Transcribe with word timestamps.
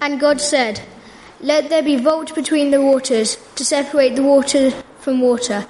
And 0.00 0.20
God 0.20 0.40
said, 0.40 0.82
Let 1.40 1.68
there 1.68 1.82
be 1.82 1.96
vault 1.96 2.34
between 2.34 2.70
the 2.70 2.80
waters, 2.80 3.36
to 3.56 3.64
separate 3.64 4.16
the 4.16 4.22
water 4.22 4.70
from 5.00 5.20
water. 5.20 5.66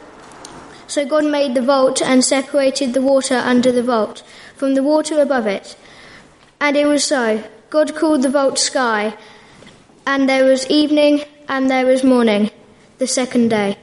So 0.87 1.05
God 1.07 1.25
made 1.25 1.55
the 1.55 1.63
vault 1.63 2.01
and 2.01 2.25
separated 2.25 2.95
the 2.95 3.03
water 3.03 3.37
under 3.37 3.71
the 3.71 3.83
vault 3.83 4.23
from 4.57 4.75
the 4.75 4.83
water 4.83 5.21
above 5.21 5.47
it. 5.47 5.77
And 6.61 6.77
it 6.77 6.87
was 6.87 7.05
so. 7.05 7.45
God 7.71 7.95
called 7.95 8.23
the 8.23 8.31
vault 8.31 8.59
sky, 8.59 9.17
and 10.07 10.29
there 10.29 10.45
was 10.45 10.67
evening 10.69 11.25
and 11.49 11.71
there 11.71 11.87
was 11.87 12.03
morning, 12.03 12.51
the 12.99 13.07
second 13.07 13.49
day. 13.51 13.77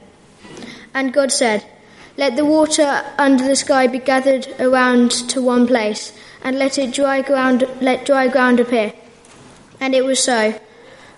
And 0.92 1.12
God 1.12 1.30
said, 1.30 1.64
Let 2.16 2.36
the 2.36 2.44
water 2.44 3.04
under 3.16 3.44
the 3.44 3.56
sky 3.56 3.86
be 3.86 3.98
gathered 3.98 4.48
around 4.58 5.12
to 5.30 5.40
one 5.40 5.66
place, 5.66 6.12
and 6.42 6.58
let 6.58 6.78
it 6.78 6.92
dry 6.92 7.22
ground 7.22 7.66
let 7.80 8.04
dry 8.04 8.28
ground 8.28 8.60
appear. 8.60 8.92
And 9.80 9.94
it 9.94 10.04
was 10.04 10.22
so. 10.22 10.60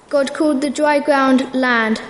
God 0.09 0.35
called 0.35 0.61
the 0.61 0.71
dry 0.71 1.01
ground 1.01 1.55
land, 1.55 2.01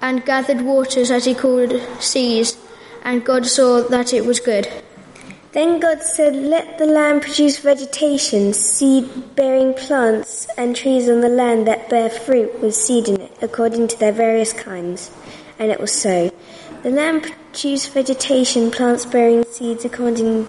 and 0.00 0.24
gathered 0.24 0.60
waters 0.60 1.10
as 1.10 1.24
he 1.24 1.34
called 1.34 1.80
seas, 2.00 2.58
and 3.02 3.24
God 3.24 3.46
saw 3.46 3.80
that 3.88 4.12
it 4.12 4.26
was 4.26 4.40
good. 4.40 4.68
Then 5.52 5.78
God 5.78 6.02
said, 6.02 6.34
Let 6.34 6.78
the 6.78 6.86
land 6.86 7.22
produce 7.22 7.58
vegetation, 7.58 8.52
seed 8.52 9.36
bearing 9.36 9.72
plants, 9.72 10.48
and 10.58 10.74
trees 10.74 11.08
on 11.08 11.20
the 11.20 11.28
land 11.28 11.68
that 11.68 11.88
bear 11.88 12.10
fruit 12.10 12.60
with 12.60 12.74
seed 12.74 13.08
in 13.08 13.20
it, 13.20 13.38
according 13.40 13.86
to 13.88 13.98
their 13.98 14.10
various 14.10 14.52
kinds. 14.52 15.12
And 15.58 15.70
it 15.70 15.78
was 15.78 15.92
so. 15.92 16.32
The 16.82 16.90
land 16.90 17.22
produced 17.22 17.92
vegetation, 17.92 18.72
plants 18.72 19.06
bearing 19.06 19.44
seeds 19.44 19.84
according 19.84 20.48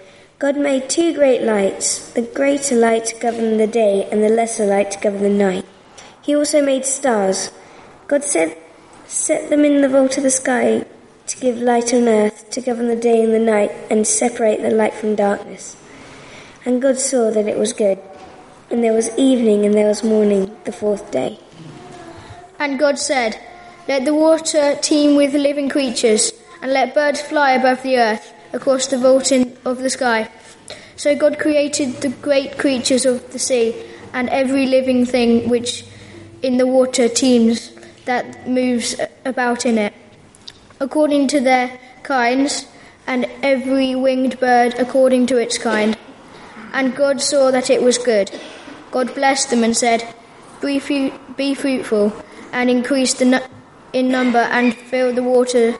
God 0.41 0.57
made 0.57 0.89
two 0.89 1.13
great 1.13 1.43
lights, 1.43 2.13
the 2.13 2.23
greater 2.23 2.75
light 2.75 3.05
to 3.05 3.19
govern 3.19 3.57
the 3.57 3.67
day, 3.67 4.09
and 4.11 4.23
the 4.23 4.27
lesser 4.27 4.65
light 4.65 4.89
to 4.89 4.99
govern 4.99 5.21
the 5.21 5.29
night. 5.29 5.63
He 6.19 6.35
also 6.35 6.65
made 6.65 6.83
stars. 6.83 7.51
God 8.07 8.23
said, 8.23 8.57
Set 9.05 9.51
them 9.51 9.63
in 9.63 9.81
the 9.81 9.87
vault 9.87 10.17
of 10.17 10.23
the 10.23 10.31
sky 10.31 10.83
to 11.27 11.39
give 11.39 11.59
light 11.59 11.93
on 11.93 12.07
earth, 12.07 12.49
to 12.49 12.59
govern 12.59 12.87
the 12.87 12.95
day 12.95 13.23
and 13.23 13.31
the 13.31 13.37
night, 13.37 13.69
and 13.91 14.07
separate 14.07 14.63
the 14.63 14.71
light 14.71 14.95
from 14.95 15.13
darkness. 15.13 15.75
And 16.65 16.81
God 16.81 16.97
saw 16.97 17.29
that 17.29 17.47
it 17.47 17.59
was 17.59 17.71
good. 17.71 17.99
And 18.71 18.83
there 18.83 18.93
was 18.93 19.15
evening 19.19 19.63
and 19.63 19.75
there 19.75 19.89
was 19.89 20.03
morning, 20.03 20.57
the 20.63 20.71
fourth 20.71 21.11
day. 21.11 21.37
And 22.57 22.79
God 22.79 22.97
said, 22.97 23.39
Let 23.87 24.05
the 24.05 24.15
water 24.15 24.75
teem 24.81 25.15
with 25.15 25.35
living 25.35 25.69
creatures, 25.69 26.33
and 26.63 26.73
let 26.73 26.95
birds 26.95 27.21
fly 27.21 27.51
above 27.51 27.83
the 27.83 27.99
earth, 27.99 28.33
across 28.53 28.87
the 28.87 28.97
vaulting 28.97 29.55
of 29.63 29.77
the 29.77 29.89
sky. 29.89 30.29
So 30.95 31.15
God 31.15 31.39
created 31.39 32.01
the 32.01 32.09
great 32.09 32.57
creatures 32.57 33.05
of 33.05 33.31
the 33.31 33.39
sea, 33.39 33.75
and 34.13 34.29
every 34.29 34.65
living 34.65 35.05
thing 35.05 35.49
which 35.49 35.85
in 36.41 36.57
the 36.57 36.67
water 36.67 37.07
teems 37.07 37.71
that 38.05 38.47
moves 38.47 38.95
about 39.25 39.65
in 39.65 39.77
it, 39.77 39.93
according 40.79 41.27
to 41.29 41.39
their 41.39 41.79
kinds, 42.03 42.65
and 43.07 43.25
every 43.41 43.95
winged 43.95 44.39
bird 44.39 44.75
according 44.77 45.27
to 45.27 45.37
its 45.37 45.57
kind. 45.57 45.97
And 46.73 46.95
God 46.95 47.21
saw 47.21 47.51
that 47.51 47.69
it 47.69 47.81
was 47.81 47.97
good. 47.97 48.31
God 48.91 49.13
blessed 49.13 49.49
them 49.49 49.63
and 49.63 49.75
said, 49.75 50.13
Be, 50.61 50.79
fu- 50.79 51.13
be 51.35 51.53
fruitful, 51.53 52.13
and 52.51 52.69
increase 52.69 53.13
the 53.13 53.25
nu- 53.25 53.47
in 53.93 54.09
number, 54.09 54.39
and 54.39 54.75
fill 54.75 55.13
the 55.13 55.23
water 55.23 55.77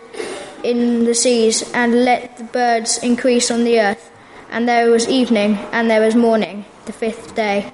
in 0.63 1.05
the 1.05 1.15
seas, 1.15 1.69
and 1.73 2.05
let 2.05 2.37
the 2.37 2.43
birds 2.43 2.97
increase 2.99 3.49
on 3.49 3.63
the 3.63 3.79
earth. 3.79 4.10
And 4.51 4.67
there 4.67 4.91
was 4.91 5.07
evening, 5.07 5.55
and 5.71 5.89
there 5.89 6.01
was 6.01 6.13
morning, 6.13 6.65
the 6.85 6.91
fifth 6.91 7.35
day. 7.35 7.71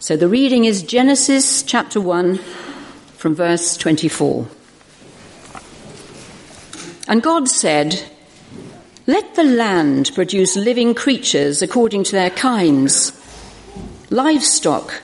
So 0.00 0.16
the 0.16 0.26
reading 0.26 0.64
is 0.64 0.82
Genesis 0.82 1.62
chapter 1.62 2.00
1 2.00 2.38
from 3.16 3.36
verse 3.36 3.76
24. 3.76 4.48
And 7.06 7.22
God 7.22 7.48
said, 7.48 8.10
Let 9.06 9.36
the 9.36 9.44
land 9.44 10.10
produce 10.16 10.56
living 10.56 10.94
creatures 10.94 11.62
according 11.62 12.02
to 12.04 12.12
their 12.12 12.30
kinds, 12.30 13.12
livestock, 14.10 15.00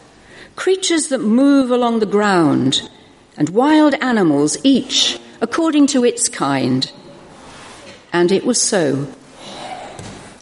creatures 0.56 1.06
that 1.10 1.18
move 1.20 1.70
along 1.70 2.00
the 2.00 2.06
ground, 2.06 2.90
and 3.36 3.50
wild 3.50 3.94
animals, 4.00 4.58
each 4.64 5.20
according 5.40 5.86
to 5.86 6.04
its 6.04 6.28
kind. 6.28 6.90
And 8.12 8.32
it 8.32 8.44
was 8.44 8.60
so. 8.60 9.06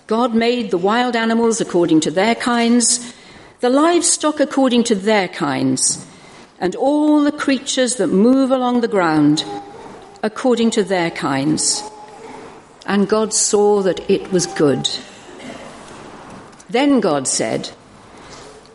God 0.09 0.35
made 0.35 0.71
the 0.71 0.79
wild 0.79 1.15
animals 1.15 1.61
according 1.61 2.01
to 2.01 2.11
their 2.11 2.35
kinds, 2.35 3.13
the 3.61 3.69
livestock 3.69 4.41
according 4.41 4.85
to 4.85 4.95
their 4.95 5.29
kinds, 5.29 6.03
and 6.59 6.75
all 6.75 7.23
the 7.23 7.31
creatures 7.31 7.97
that 7.97 8.07
move 8.07 8.51
along 8.51 8.81
the 8.81 8.89
ground 8.89 9.45
according 10.23 10.71
to 10.71 10.83
their 10.83 11.11
kinds. 11.11 11.83
And 12.87 13.07
God 13.07 13.35
saw 13.35 13.83
that 13.83 14.09
it 14.09 14.33
was 14.33 14.47
good. 14.47 14.89
Then 16.71 17.01
God 17.01 17.29
said, 17.29 17.69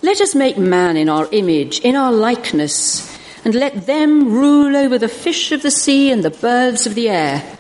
Let 0.04 0.22
us 0.22 0.36
make 0.36 0.60
man 0.60 0.98
in 0.98 1.10
our 1.10 1.28
image, 1.32 1.80
in 1.80 1.96
our 1.96 2.12
likeness, 2.12 3.12
and 3.44 3.56
let 3.56 3.88
them 3.88 4.32
rule 4.32 4.78
over 4.78 5.00
the 5.00 5.08
fish 5.10 5.52
of 5.52 5.64
the 5.64 5.72
sea 5.72 6.12
and 6.12 6.24
the 6.24 6.30
birds 6.30 6.86
of 6.86 6.94
the 6.94 7.10
air, 7.10 7.58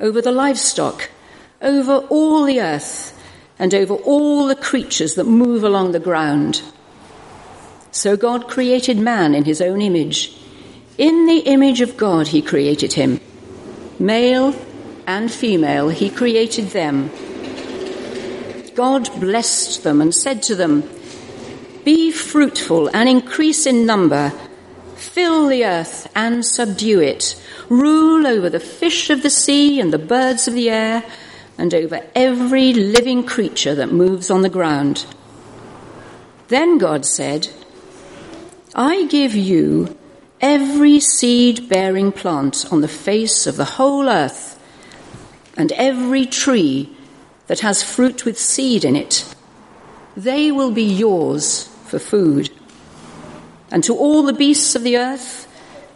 over 0.00 0.20
the 0.20 0.32
livestock, 0.32 1.08
over 1.60 1.98
all 2.10 2.44
the 2.44 2.60
earth, 2.60 3.12
and 3.58 3.74
over 3.74 3.94
all 3.94 4.46
the 4.46 4.56
creatures 4.56 5.14
that 5.14 5.24
move 5.24 5.64
along 5.64 5.92
the 5.92 6.00
ground. 6.00 6.62
So 7.90 8.16
God 8.16 8.48
created 8.48 8.98
man 8.98 9.34
in 9.34 9.44
his 9.44 9.62
own 9.62 9.80
image. 9.80 10.36
In 10.98 11.26
the 11.26 11.38
image 11.38 11.80
of 11.80 11.96
God 11.96 12.28
he 12.28 12.42
created 12.42 12.92
him. 12.92 13.20
Male 13.98 14.54
and 15.06 15.30
female 15.30 15.88
he 15.88 16.10
created 16.10 16.68
them. 16.70 17.10
God 18.74 19.08
blessed 19.18 19.82
them 19.82 20.02
and 20.02 20.14
said 20.14 20.42
to 20.44 20.54
them, 20.54 20.86
Be 21.84 22.12
fruitful 22.12 22.88
and 22.94 23.08
increase 23.08 23.64
in 23.64 23.86
number. 23.86 24.30
Fill 24.96 25.48
the 25.48 25.64
earth 25.64 26.10
and 26.14 26.44
subdue 26.44 27.00
it. 27.00 27.42
Rule 27.70 28.26
over 28.26 28.50
the 28.50 28.60
fish 28.60 29.08
of 29.08 29.22
the 29.22 29.30
sea 29.30 29.80
and 29.80 29.92
the 29.92 29.98
birds 29.98 30.46
of 30.46 30.52
the 30.52 30.68
air 30.68 31.02
and 31.58 31.74
over 31.74 32.00
every 32.14 32.72
living 32.72 33.24
creature 33.24 33.74
that 33.74 33.92
moves 33.92 34.30
on 34.30 34.42
the 34.42 34.48
ground. 34.48 35.06
Then 36.48 36.78
God 36.78 37.04
said, 37.04 37.48
I 38.74 39.06
give 39.06 39.34
you 39.34 39.96
every 40.40 41.00
seed 41.00 41.68
bearing 41.68 42.12
plant 42.12 42.66
on 42.70 42.82
the 42.82 42.88
face 42.88 43.46
of 43.46 43.56
the 43.56 43.64
whole 43.64 44.08
earth, 44.08 44.60
and 45.56 45.72
every 45.72 46.26
tree 46.26 46.94
that 47.46 47.60
has 47.60 47.82
fruit 47.82 48.24
with 48.24 48.38
seed 48.38 48.84
in 48.84 48.96
it. 48.96 49.34
They 50.16 50.50
will 50.50 50.70
be 50.70 50.84
yours 50.84 51.68
for 51.86 51.98
food. 51.98 52.50
And 53.70 53.82
to 53.84 53.96
all 53.96 54.22
the 54.22 54.32
beasts 54.32 54.74
of 54.76 54.82
the 54.82 54.98
earth, 54.98 55.44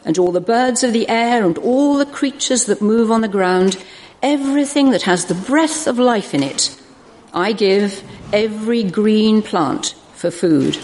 and 0.05 0.19
all 0.19 0.33
the 0.33 0.41
birds 0.41 0.83
of 0.83 0.93
the 0.93 1.09
air, 1.09 1.45
and 1.45 1.59
all 1.59 1.99
the 1.99 2.07
creatures 2.07 2.65
that 2.65 2.81
move 2.81 3.11
on 3.11 3.21
the 3.21 3.29
ground, 3.29 3.77
everything 4.23 4.91
that 4.91 5.03
has 5.03 5.27
the 5.27 5.35
breath 5.35 5.87
of 5.87 5.99
life 5.99 6.35
in 6.35 6.43
it, 6.43 6.81
I 7.33 7.53
give 7.53 8.03
every 8.33 8.83
green 8.83 9.43
plant 9.43 9.95
for 10.15 10.31
food. 10.31 10.79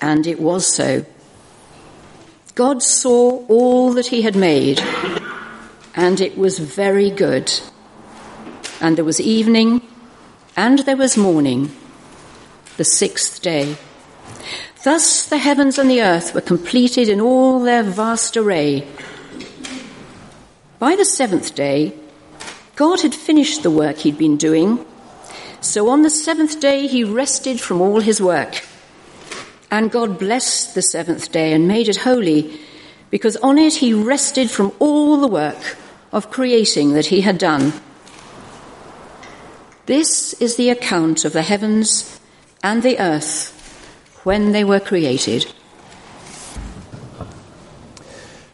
And 0.00 0.26
it 0.26 0.40
was 0.40 0.74
so. 0.74 1.04
God 2.54 2.82
saw 2.82 3.44
all 3.46 3.92
that 3.92 4.06
he 4.06 4.22
had 4.22 4.36
made, 4.36 4.80
And 5.94 6.20
it 6.20 6.38
was 6.38 6.58
very 6.58 7.10
good. 7.10 7.52
And 8.80 8.96
there 8.96 9.04
was 9.04 9.20
evening, 9.20 9.82
and 10.56 10.80
there 10.80 10.96
was 10.96 11.16
morning, 11.16 11.70
the 12.76 12.84
sixth 12.84 13.42
day. 13.42 13.76
Thus 14.84 15.26
the 15.28 15.38
heavens 15.38 15.78
and 15.78 15.90
the 15.90 16.02
earth 16.02 16.34
were 16.34 16.40
completed 16.40 17.08
in 17.08 17.20
all 17.20 17.60
their 17.60 17.82
vast 17.82 18.36
array. 18.36 18.86
By 20.78 20.94
the 20.94 21.04
seventh 21.04 21.56
day, 21.56 21.92
God 22.76 23.00
had 23.00 23.12
finished 23.12 23.64
the 23.64 23.70
work 23.70 23.96
he'd 23.98 24.16
been 24.16 24.36
doing, 24.36 24.86
so 25.60 25.88
on 25.88 26.02
the 26.02 26.10
seventh 26.10 26.60
day 26.60 26.86
he 26.86 27.02
rested 27.02 27.60
from 27.60 27.80
all 27.80 28.00
his 28.00 28.22
work. 28.22 28.62
And 29.72 29.90
God 29.90 30.20
blessed 30.20 30.76
the 30.76 30.82
seventh 30.82 31.32
day 31.32 31.52
and 31.52 31.66
made 31.66 31.88
it 31.88 31.96
holy, 31.96 32.60
because 33.10 33.36
on 33.38 33.58
it 33.58 33.74
he 33.74 33.92
rested 33.92 34.50
from 34.50 34.72
all 34.78 35.20
the 35.20 35.26
work 35.26 35.76
of 36.12 36.30
creating 36.30 36.92
that 36.92 37.06
he 37.06 37.22
had 37.22 37.38
done. 37.38 37.72
This 39.86 40.34
is 40.34 40.54
the 40.54 40.70
account 40.70 41.24
of 41.24 41.32
the 41.32 41.42
heavens 41.42 42.20
and 42.62 42.84
the 42.84 43.00
earth 43.00 43.50
when 44.22 44.52
they 44.52 44.62
were 44.62 44.80
created. 44.80 45.52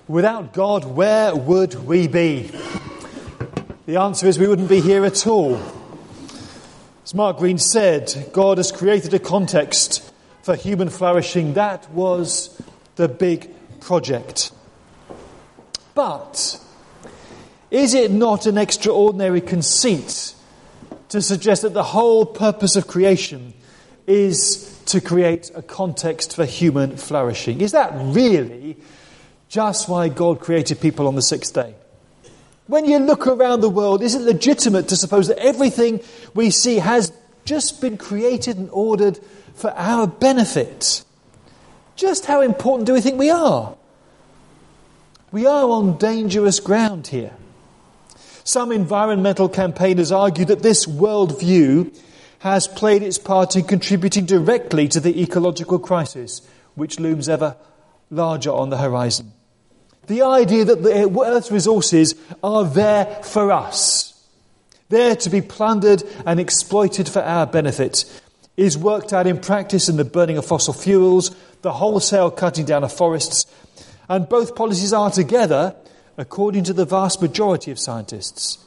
Without 0.07 0.53
God, 0.53 0.85
where 0.85 1.35
would 1.35 1.87
we 1.87 2.09
be? 2.09 2.51
The 3.87 3.97
answer 3.97 4.27
is 4.27 4.39
we 4.39 4.47
wouldn't 4.47 4.69
be 4.69 4.83
here 4.83 5.03
at 5.07 5.27
all. 5.27 5.59
As 7.03 7.15
Mark 7.15 7.39
Green 7.39 7.57
said, 7.57 8.31
God 8.35 8.59
has 8.59 8.71
created 8.71 9.15
a 9.15 9.19
context 9.19 10.13
for 10.43 10.57
human 10.57 10.91
flourishing. 10.91 11.55
That 11.55 11.91
was 11.91 12.61
the 12.97 13.09
big 13.09 13.51
project. 13.81 14.53
But 15.95 16.61
is 17.71 17.95
it 17.95 18.11
not 18.11 18.45
an 18.45 18.59
extraordinary 18.59 19.41
conceit 19.41 20.35
to 21.09 21.23
suggest 21.23 21.63
that 21.63 21.73
the 21.73 21.83
whole 21.83 22.27
purpose 22.27 22.77
of 22.77 22.87
creation 22.87 23.55
is 24.07 24.83
to 24.85 25.01
create 25.01 25.51
a 25.55 25.63
context 25.63 26.37
for 26.37 26.45
human 26.45 26.99
flourishing? 26.99 27.63
Is 27.63 27.73
that 27.73 27.91
really 27.95 28.77
just 29.49 29.89
why 29.89 30.09
God 30.09 30.41
created 30.41 30.81
people 30.81 31.07
on 31.07 31.15
the 31.15 31.23
sixth 31.23 31.55
day? 31.55 31.75
When 32.67 32.87
you 32.87 32.99
look 32.99 33.27
around 33.27 33.61
the 33.61 33.69
world, 33.69 34.03
is 34.03 34.15
it 34.15 34.23
legitimate 34.23 34.89
to 34.89 34.97
suppose 34.97 35.29
that 35.29 35.39
everything 35.39 36.01
we 36.35 36.51
see 36.51 36.77
has 36.77 37.13
just 37.45 37.81
been 37.81 37.99
created 37.99 38.57
and 38.57 38.71
ordered 38.71 39.19
for 39.55 39.71
our 39.73 40.07
benefit? 40.07 41.05
Just 41.97 42.27
how 42.27 42.41
important 42.41 42.87
do 42.87 42.95
we 42.95 43.01
think 43.01 43.19
we 43.19 43.31
are? 43.31 43.77
We 45.31 45.47
are 45.47 45.69
on 45.69 45.99
dangerous 45.99 46.59
ground 46.61 47.09
here. 47.09 47.33
Some 48.45 48.73
environmental 48.73 49.49
campaigners 49.49 50.13
argue 50.13 50.45
that 50.47 50.63
this 50.63 50.87
worldview 50.87 51.97
has 52.41 52.69
played 52.69 53.03
its 53.03 53.19
part 53.19 53.57
in 53.57 53.65
contributing 53.65 54.27
directly 54.27 54.87
to 54.89 55.01
the 55.01 55.23
ecological 55.23 55.79
crisis, 55.79 56.43
which 56.75 57.01
looms 57.01 57.29
ever 57.29 57.57
larger 58.15 58.51
on 58.51 58.71
the 58.71 58.79
horizon. 58.79 59.33
The 60.07 60.23
idea 60.23 60.65
that 60.67 60.83
the 60.83 61.09
uh, 61.09 61.25
Earth's 61.25 61.51
resources 61.51 62.15
are 62.43 62.65
there 62.65 63.07
for 63.23 63.53
us, 63.53 64.13
there 64.89 65.17
to 65.17 65.31
be 65.31 65.41
plundered 65.41 66.03
and 66.27 66.39
exploited 66.39 67.09
for 67.09 67.23
our 67.23 67.47
benefit, 67.47 68.05
is 68.57 68.79
worked 68.79 69.13
out 69.13 69.27
in 69.27 69.41
practice 69.41 69.89
in 69.89 69.97
the 69.97 70.05
burning 70.05 70.39
of 70.39 70.47
fossil 70.47 70.75
fuels, 70.75 71.35
the 71.63 71.73
wholesale 71.73 72.31
cutting 72.31 72.65
down 72.65 72.85
of 72.85 72.93
forests, 72.93 73.47
and 74.09 74.29
both 74.29 74.55
policies 74.55 74.93
are 74.93 75.11
together, 75.11 75.75
according 76.17 76.65
to 76.65 76.73
the 76.73 76.85
vast 76.85 77.23
majority 77.23 77.71
of 77.71 77.79
scientists, 77.79 78.59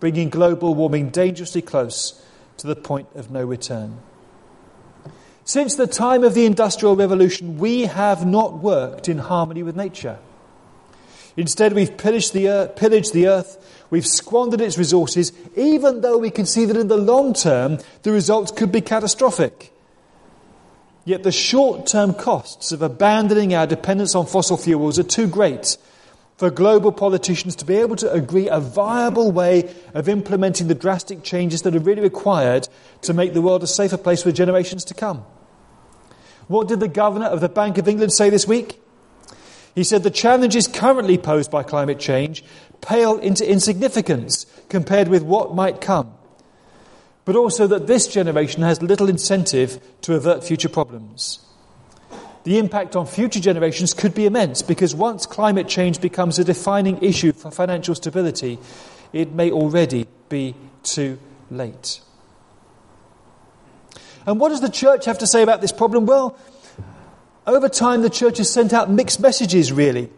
bringing 0.00 0.28
global 0.28 0.74
warming 0.74 1.10
dangerously 1.10 1.62
close 1.62 2.20
to 2.56 2.66
the 2.66 2.76
point 2.76 3.06
of 3.14 3.30
no 3.30 3.44
return. 3.44 3.98
Since 5.44 5.74
the 5.74 5.86
time 5.86 6.22
of 6.22 6.34
the 6.34 6.46
Industrial 6.46 6.94
Revolution, 6.94 7.58
we 7.58 7.82
have 7.82 8.24
not 8.24 8.58
worked 8.58 9.08
in 9.08 9.18
harmony 9.18 9.62
with 9.62 9.76
nature. 9.76 10.18
Instead, 11.36 11.72
we've 11.72 11.96
pillaged 11.96 12.32
the, 12.32 12.48
earth, 12.48 12.76
pillaged 12.76 13.12
the 13.12 13.26
earth, 13.26 13.84
we've 13.90 14.06
squandered 14.06 14.60
its 14.60 14.78
resources, 14.78 15.32
even 15.56 16.02
though 16.02 16.18
we 16.18 16.30
can 16.30 16.46
see 16.46 16.64
that 16.64 16.76
in 16.76 16.88
the 16.88 16.96
long 16.96 17.32
term 17.32 17.78
the 18.02 18.12
results 18.12 18.52
could 18.52 18.70
be 18.70 18.80
catastrophic. 18.80 19.72
Yet 21.04 21.22
the 21.22 21.32
short 21.32 21.86
term 21.86 22.14
costs 22.14 22.70
of 22.70 22.82
abandoning 22.82 23.54
our 23.54 23.66
dependence 23.66 24.14
on 24.14 24.26
fossil 24.26 24.56
fuels 24.56 24.98
are 24.98 25.04
too 25.04 25.26
great 25.26 25.76
for 26.36 26.50
global 26.50 26.92
politicians 26.92 27.54
to 27.56 27.64
be 27.64 27.76
able 27.76 27.96
to 27.96 28.10
agree 28.12 28.48
a 28.48 28.58
viable 28.58 29.30
way 29.30 29.72
of 29.94 30.08
implementing 30.08 30.68
the 30.68 30.74
drastic 30.74 31.22
changes 31.22 31.62
that 31.62 31.76
are 31.76 31.80
really 31.80 32.02
required 32.02 32.68
to 33.02 33.14
make 33.14 33.34
the 33.34 33.42
world 33.42 33.62
a 33.62 33.66
safer 33.66 33.96
place 33.96 34.22
for 34.22 34.32
generations 34.32 34.84
to 34.84 34.94
come. 34.94 35.24
What 36.48 36.68
did 36.68 36.80
the 36.80 36.88
governor 36.88 37.26
of 37.26 37.40
the 37.40 37.48
Bank 37.48 37.78
of 37.78 37.88
England 37.88 38.12
say 38.12 38.30
this 38.30 38.46
week? 38.46 38.80
He 39.74 39.84
said 39.84 40.02
the 40.02 40.10
challenges 40.10 40.68
currently 40.68 41.16
posed 41.16 41.50
by 41.50 41.62
climate 41.62 41.98
change 41.98 42.44
pale 42.80 43.18
into 43.18 43.48
insignificance 43.48 44.44
compared 44.68 45.08
with 45.08 45.22
what 45.22 45.54
might 45.54 45.80
come, 45.80 46.12
but 47.24 47.36
also 47.36 47.66
that 47.68 47.86
this 47.86 48.08
generation 48.08 48.62
has 48.62 48.82
little 48.82 49.08
incentive 49.08 49.80
to 50.02 50.14
avert 50.14 50.44
future 50.44 50.68
problems. 50.68 51.38
The 52.44 52.58
impact 52.58 52.96
on 52.96 53.06
future 53.06 53.40
generations 53.40 53.94
could 53.94 54.14
be 54.14 54.26
immense 54.26 54.62
because 54.62 54.94
once 54.94 55.26
climate 55.26 55.68
change 55.68 56.00
becomes 56.00 56.38
a 56.38 56.44
defining 56.44 56.98
issue 57.02 57.32
for 57.32 57.50
financial 57.50 57.94
stability, 57.94 58.58
it 59.12 59.32
may 59.32 59.50
already 59.50 60.08
be 60.28 60.56
too 60.82 61.18
late. 61.50 62.00
And 64.26 64.40
what 64.40 64.48
does 64.48 64.60
the 64.60 64.68
church 64.68 65.04
have 65.04 65.18
to 65.18 65.26
say 65.26 65.42
about 65.42 65.60
this 65.60 65.72
problem? 65.72 66.06
Well, 66.06 66.36
over 67.46 67.68
time, 67.68 68.02
the 68.02 68.10
church 68.10 68.38
has 68.38 68.50
sent 68.50 68.72
out 68.72 68.90
mixed 68.90 69.20
messages, 69.20 69.72
really. 69.72 70.10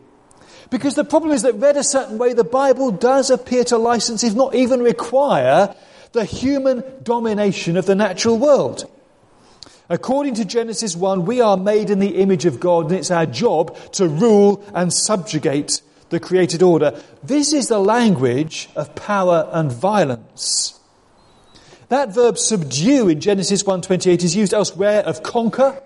Because 0.70 0.94
the 0.94 1.04
problem 1.04 1.32
is 1.32 1.42
that, 1.42 1.54
read 1.54 1.76
a 1.76 1.84
certain 1.84 2.18
way, 2.18 2.32
the 2.32 2.44
Bible 2.44 2.90
does 2.90 3.30
appear 3.30 3.64
to 3.64 3.78
license, 3.78 4.24
if 4.24 4.34
not 4.34 4.54
even 4.54 4.80
require, 4.82 5.74
the 6.12 6.24
human 6.24 6.82
domination 7.02 7.76
of 7.76 7.86
the 7.86 7.94
natural 7.94 8.38
world. 8.38 8.90
According 9.88 10.34
to 10.36 10.46
Genesis 10.46 10.96
1, 10.96 11.26
we 11.26 11.42
are 11.42 11.58
made 11.58 11.90
in 11.90 11.98
the 11.98 12.16
image 12.16 12.46
of 12.46 12.58
God, 12.58 12.86
and 12.86 12.98
it's 12.98 13.10
our 13.10 13.26
job 13.26 13.76
to 13.92 14.08
rule 14.08 14.64
and 14.74 14.92
subjugate 14.92 15.82
the 16.08 16.18
created 16.18 16.62
order. 16.62 16.98
This 17.22 17.52
is 17.52 17.68
the 17.68 17.78
language 17.78 18.70
of 18.76 18.94
power 18.94 19.48
and 19.52 19.70
violence. 19.70 20.80
That 21.88 22.14
verb 22.14 22.38
subdue 22.38 23.08
in 23.08 23.20
Genesis 23.20 23.62
1:28 23.62 24.24
is 24.24 24.34
used 24.34 24.54
elsewhere 24.54 25.00
of 25.00 25.22
conquer, 25.22 25.80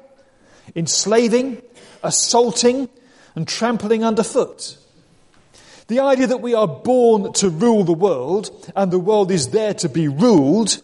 enslaving, 0.76 1.60
assaulting, 2.04 2.88
and 3.34 3.48
trampling 3.48 4.04
underfoot. 4.04 4.76
The 5.88 6.00
idea 6.00 6.28
that 6.28 6.40
we 6.40 6.54
are 6.54 6.68
born 6.68 7.32
to 7.34 7.48
rule 7.48 7.82
the 7.82 7.92
world 7.92 8.50
and 8.76 8.92
the 8.92 8.98
world 8.98 9.32
is 9.32 9.48
there 9.48 9.74
to 9.74 9.88
be 9.88 10.06
ruled 10.06 10.82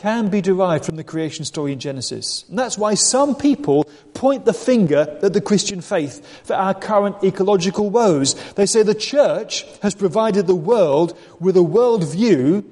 can 0.00 0.30
be 0.30 0.40
derived 0.40 0.86
from 0.86 0.96
the 0.96 1.04
creation 1.04 1.44
story 1.44 1.74
in 1.74 1.78
Genesis. 1.78 2.46
And 2.48 2.58
that's 2.58 2.78
why 2.78 2.94
some 2.94 3.34
people 3.34 3.84
point 4.14 4.46
the 4.46 4.54
finger 4.54 5.18
at 5.22 5.34
the 5.34 5.42
Christian 5.42 5.82
faith 5.82 6.26
for 6.42 6.54
our 6.54 6.72
current 6.72 7.22
ecological 7.22 7.90
woes. 7.90 8.32
They 8.54 8.64
say 8.64 8.82
the 8.82 8.94
church 8.94 9.66
has 9.82 9.94
provided 9.94 10.46
the 10.46 10.54
world 10.54 11.14
with 11.38 11.54
a 11.54 11.60
worldview 11.60 12.64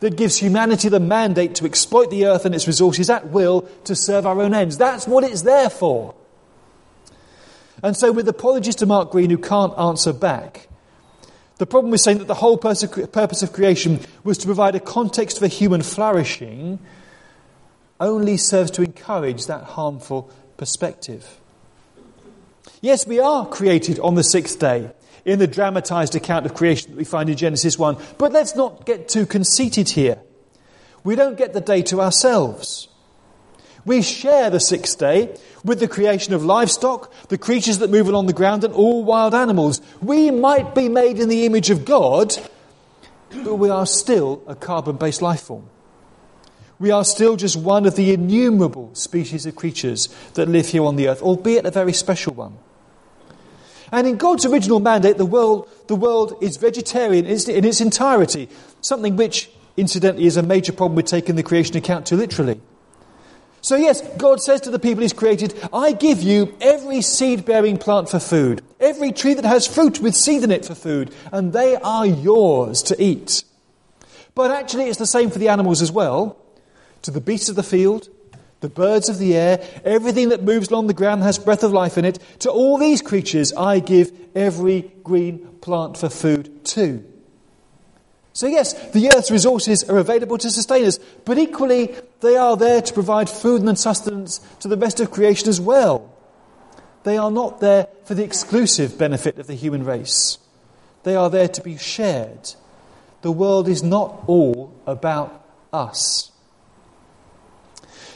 that 0.00 0.16
gives 0.16 0.38
humanity 0.38 0.88
the 0.88 0.98
mandate 0.98 1.54
to 1.54 1.66
exploit 1.66 2.10
the 2.10 2.26
earth 2.26 2.44
and 2.44 2.52
its 2.52 2.66
resources 2.66 3.08
at 3.08 3.28
will 3.28 3.60
to 3.84 3.94
serve 3.94 4.26
our 4.26 4.40
own 4.40 4.52
ends. 4.52 4.76
That's 4.76 5.06
what 5.06 5.22
it's 5.22 5.42
there 5.42 5.70
for. 5.70 6.16
And 7.80 7.96
so, 7.96 8.10
with 8.10 8.28
apologies 8.28 8.74
to 8.76 8.86
Mark 8.86 9.12
Green, 9.12 9.30
who 9.30 9.38
can't 9.38 9.78
answer 9.78 10.12
back, 10.12 10.66
the 11.62 11.66
problem 11.66 11.92
with 11.92 12.00
saying 12.00 12.18
that 12.18 12.26
the 12.26 12.34
whole 12.34 12.58
purpose 12.58 13.42
of 13.44 13.52
creation 13.52 14.00
was 14.24 14.36
to 14.36 14.46
provide 14.46 14.74
a 14.74 14.80
context 14.80 15.38
for 15.38 15.46
human 15.46 15.80
flourishing 15.80 16.80
only 18.00 18.36
serves 18.36 18.72
to 18.72 18.82
encourage 18.82 19.46
that 19.46 19.62
harmful 19.62 20.28
perspective. 20.56 21.38
Yes, 22.80 23.06
we 23.06 23.20
are 23.20 23.46
created 23.46 24.00
on 24.00 24.16
the 24.16 24.24
sixth 24.24 24.58
day 24.58 24.90
in 25.24 25.38
the 25.38 25.46
dramatized 25.46 26.16
account 26.16 26.46
of 26.46 26.54
creation 26.54 26.90
that 26.90 26.96
we 26.96 27.04
find 27.04 27.30
in 27.30 27.36
Genesis 27.36 27.78
1. 27.78 27.96
But 28.18 28.32
let's 28.32 28.56
not 28.56 28.84
get 28.84 29.08
too 29.08 29.24
conceited 29.24 29.88
here. 29.88 30.18
We 31.04 31.14
don't 31.14 31.38
get 31.38 31.52
the 31.52 31.60
day 31.60 31.82
to 31.82 32.00
ourselves. 32.00 32.88
We 33.84 34.02
share 34.02 34.48
the 34.48 34.60
sixth 34.60 34.98
day 34.98 35.36
with 35.64 35.80
the 35.80 35.88
creation 35.88 36.34
of 36.34 36.44
livestock, 36.44 37.12
the 37.28 37.38
creatures 37.38 37.78
that 37.78 37.90
move 37.90 38.08
along 38.08 38.26
the 38.26 38.32
ground, 38.32 38.64
and 38.64 38.72
all 38.74 39.02
wild 39.02 39.34
animals. 39.34 39.80
We 40.00 40.30
might 40.30 40.74
be 40.74 40.88
made 40.88 41.18
in 41.18 41.28
the 41.28 41.46
image 41.46 41.70
of 41.70 41.84
God, 41.84 42.34
but 43.44 43.56
we 43.56 43.70
are 43.70 43.86
still 43.86 44.42
a 44.46 44.54
carbon 44.54 44.96
based 44.96 45.22
life 45.22 45.42
form. 45.42 45.68
We 46.78 46.90
are 46.90 47.04
still 47.04 47.36
just 47.36 47.56
one 47.56 47.86
of 47.86 47.96
the 47.96 48.12
innumerable 48.12 48.94
species 48.94 49.46
of 49.46 49.56
creatures 49.56 50.08
that 50.34 50.48
live 50.48 50.66
here 50.66 50.84
on 50.84 50.96
the 50.96 51.08
earth, 51.08 51.22
albeit 51.22 51.64
a 51.64 51.70
very 51.70 51.92
special 51.92 52.34
one. 52.34 52.58
And 53.92 54.06
in 54.06 54.16
God's 54.16 54.46
original 54.46 54.80
mandate, 54.80 55.18
the 55.18 55.26
world, 55.26 55.68
the 55.86 55.94
world 55.94 56.38
is 56.40 56.56
vegetarian 56.56 57.26
in 57.26 57.64
its 57.64 57.80
entirety, 57.80 58.48
something 58.80 59.16
which, 59.16 59.50
incidentally, 59.76 60.26
is 60.26 60.36
a 60.36 60.42
major 60.42 60.72
problem 60.72 60.96
with 60.96 61.06
taking 61.06 61.36
the 61.36 61.42
creation 61.42 61.76
account 61.76 62.06
too 62.06 62.16
literally. 62.16 62.60
So, 63.62 63.76
yes, 63.76 64.02
God 64.16 64.42
says 64.42 64.60
to 64.62 64.70
the 64.70 64.80
people 64.80 65.02
He's 65.02 65.12
created, 65.12 65.54
I 65.72 65.92
give 65.92 66.20
you 66.20 66.54
every 66.60 67.00
seed 67.00 67.44
bearing 67.44 67.78
plant 67.78 68.08
for 68.08 68.18
food, 68.18 68.60
every 68.80 69.12
tree 69.12 69.34
that 69.34 69.44
has 69.44 69.68
fruit 69.68 70.00
with 70.00 70.16
seed 70.16 70.42
in 70.42 70.50
it 70.50 70.64
for 70.64 70.74
food, 70.74 71.14
and 71.30 71.52
they 71.52 71.76
are 71.76 72.04
yours 72.04 72.82
to 72.84 73.00
eat. 73.00 73.44
But 74.34 74.50
actually, 74.50 74.88
it's 74.88 74.98
the 74.98 75.06
same 75.06 75.30
for 75.30 75.38
the 75.38 75.48
animals 75.48 75.80
as 75.80 75.92
well. 75.92 76.36
To 77.02 77.12
the 77.12 77.20
beasts 77.20 77.48
of 77.48 77.54
the 77.54 77.62
field, 77.62 78.08
the 78.62 78.68
birds 78.68 79.08
of 79.08 79.18
the 79.18 79.36
air, 79.36 79.64
everything 79.84 80.30
that 80.30 80.42
moves 80.42 80.68
along 80.68 80.88
the 80.88 80.94
ground 80.94 81.22
has 81.22 81.38
breath 81.38 81.62
of 81.62 81.72
life 81.72 81.96
in 81.96 82.04
it. 82.04 82.18
To 82.40 82.50
all 82.50 82.78
these 82.78 83.00
creatures 83.00 83.52
I 83.52 83.78
give 83.78 84.10
every 84.34 84.92
green 85.04 85.38
plant 85.60 85.98
for 85.98 86.08
food 86.08 86.64
too. 86.64 87.04
So, 88.42 88.48
yes, 88.48 88.72
the 88.90 89.08
earth's 89.14 89.30
resources 89.30 89.88
are 89.88 89.98
available 89.98 90.36
to 90.38 90.50
sustain 90.50 90.84
us, 90.84 90.98
but 91.24 91.38
equally 91.38 91.94
they 92.22 92.34
are 92.36 92.56
there 92.56 92.82
to 92.82 92.92
provide 92.92 93.30
food 93.30 93.62
and 93.62 93.78
sustenance 93.78 94.40
to 94.58 94.66
the 94.66 94.76
rest 94.76 94.98
of 94.98 95.12
creation 95.12 95.48
as 95.48 95.60
well. 95.60 96.12
They 97.04 97.16
are 97.16 97.30
not 97.30 97.60
there 97.60 97.86
for 98.02 98.14
the 98.14 98.24
exclusive 98.24 98.98
benefit 98.98 99.38
of 99.38 99.46
the 99.46 99.54
human 99.54 99.84
race, 99.84 100.38
they 101.04 101.14
are 101.14 101.30
there 101.30 101.46
to 101.46 101.62
be 101.62 101.76
shared. 101.76 102.54
The 103.20 103.30
world 103.30 103.68
is 103.68 103.84
not 103.84 104.24
all 104.26 104.74
about 104.88 105.46
us. 105.72 106.32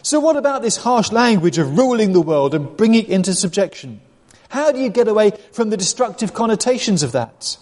So, 0.02 0.18
what 0.18 0.36
about 0.36 0.62
this 0.62 0.78
harsh 0.78 1.12
language 1.12 1.58
of 1.58 1.78
ruling 1.78 2.14
the 2.14 2.20
world 2.20 2.52
and 2.52 2.76
bringing 2.76 3.04
it 3.04 3.10
into 3.10 3.32
subjection? 3.32 4.00
How 4.48 4.72
do 4.72 4.80
you 4.80 4.88
get 4.88 5.06
away 5.06 5.34
from 5.52 5.70
the 5.70 5.76
destructive 5.76 6.34
connotations 6.34 7.04
of 7.04 7.12
that? 7.12 7.58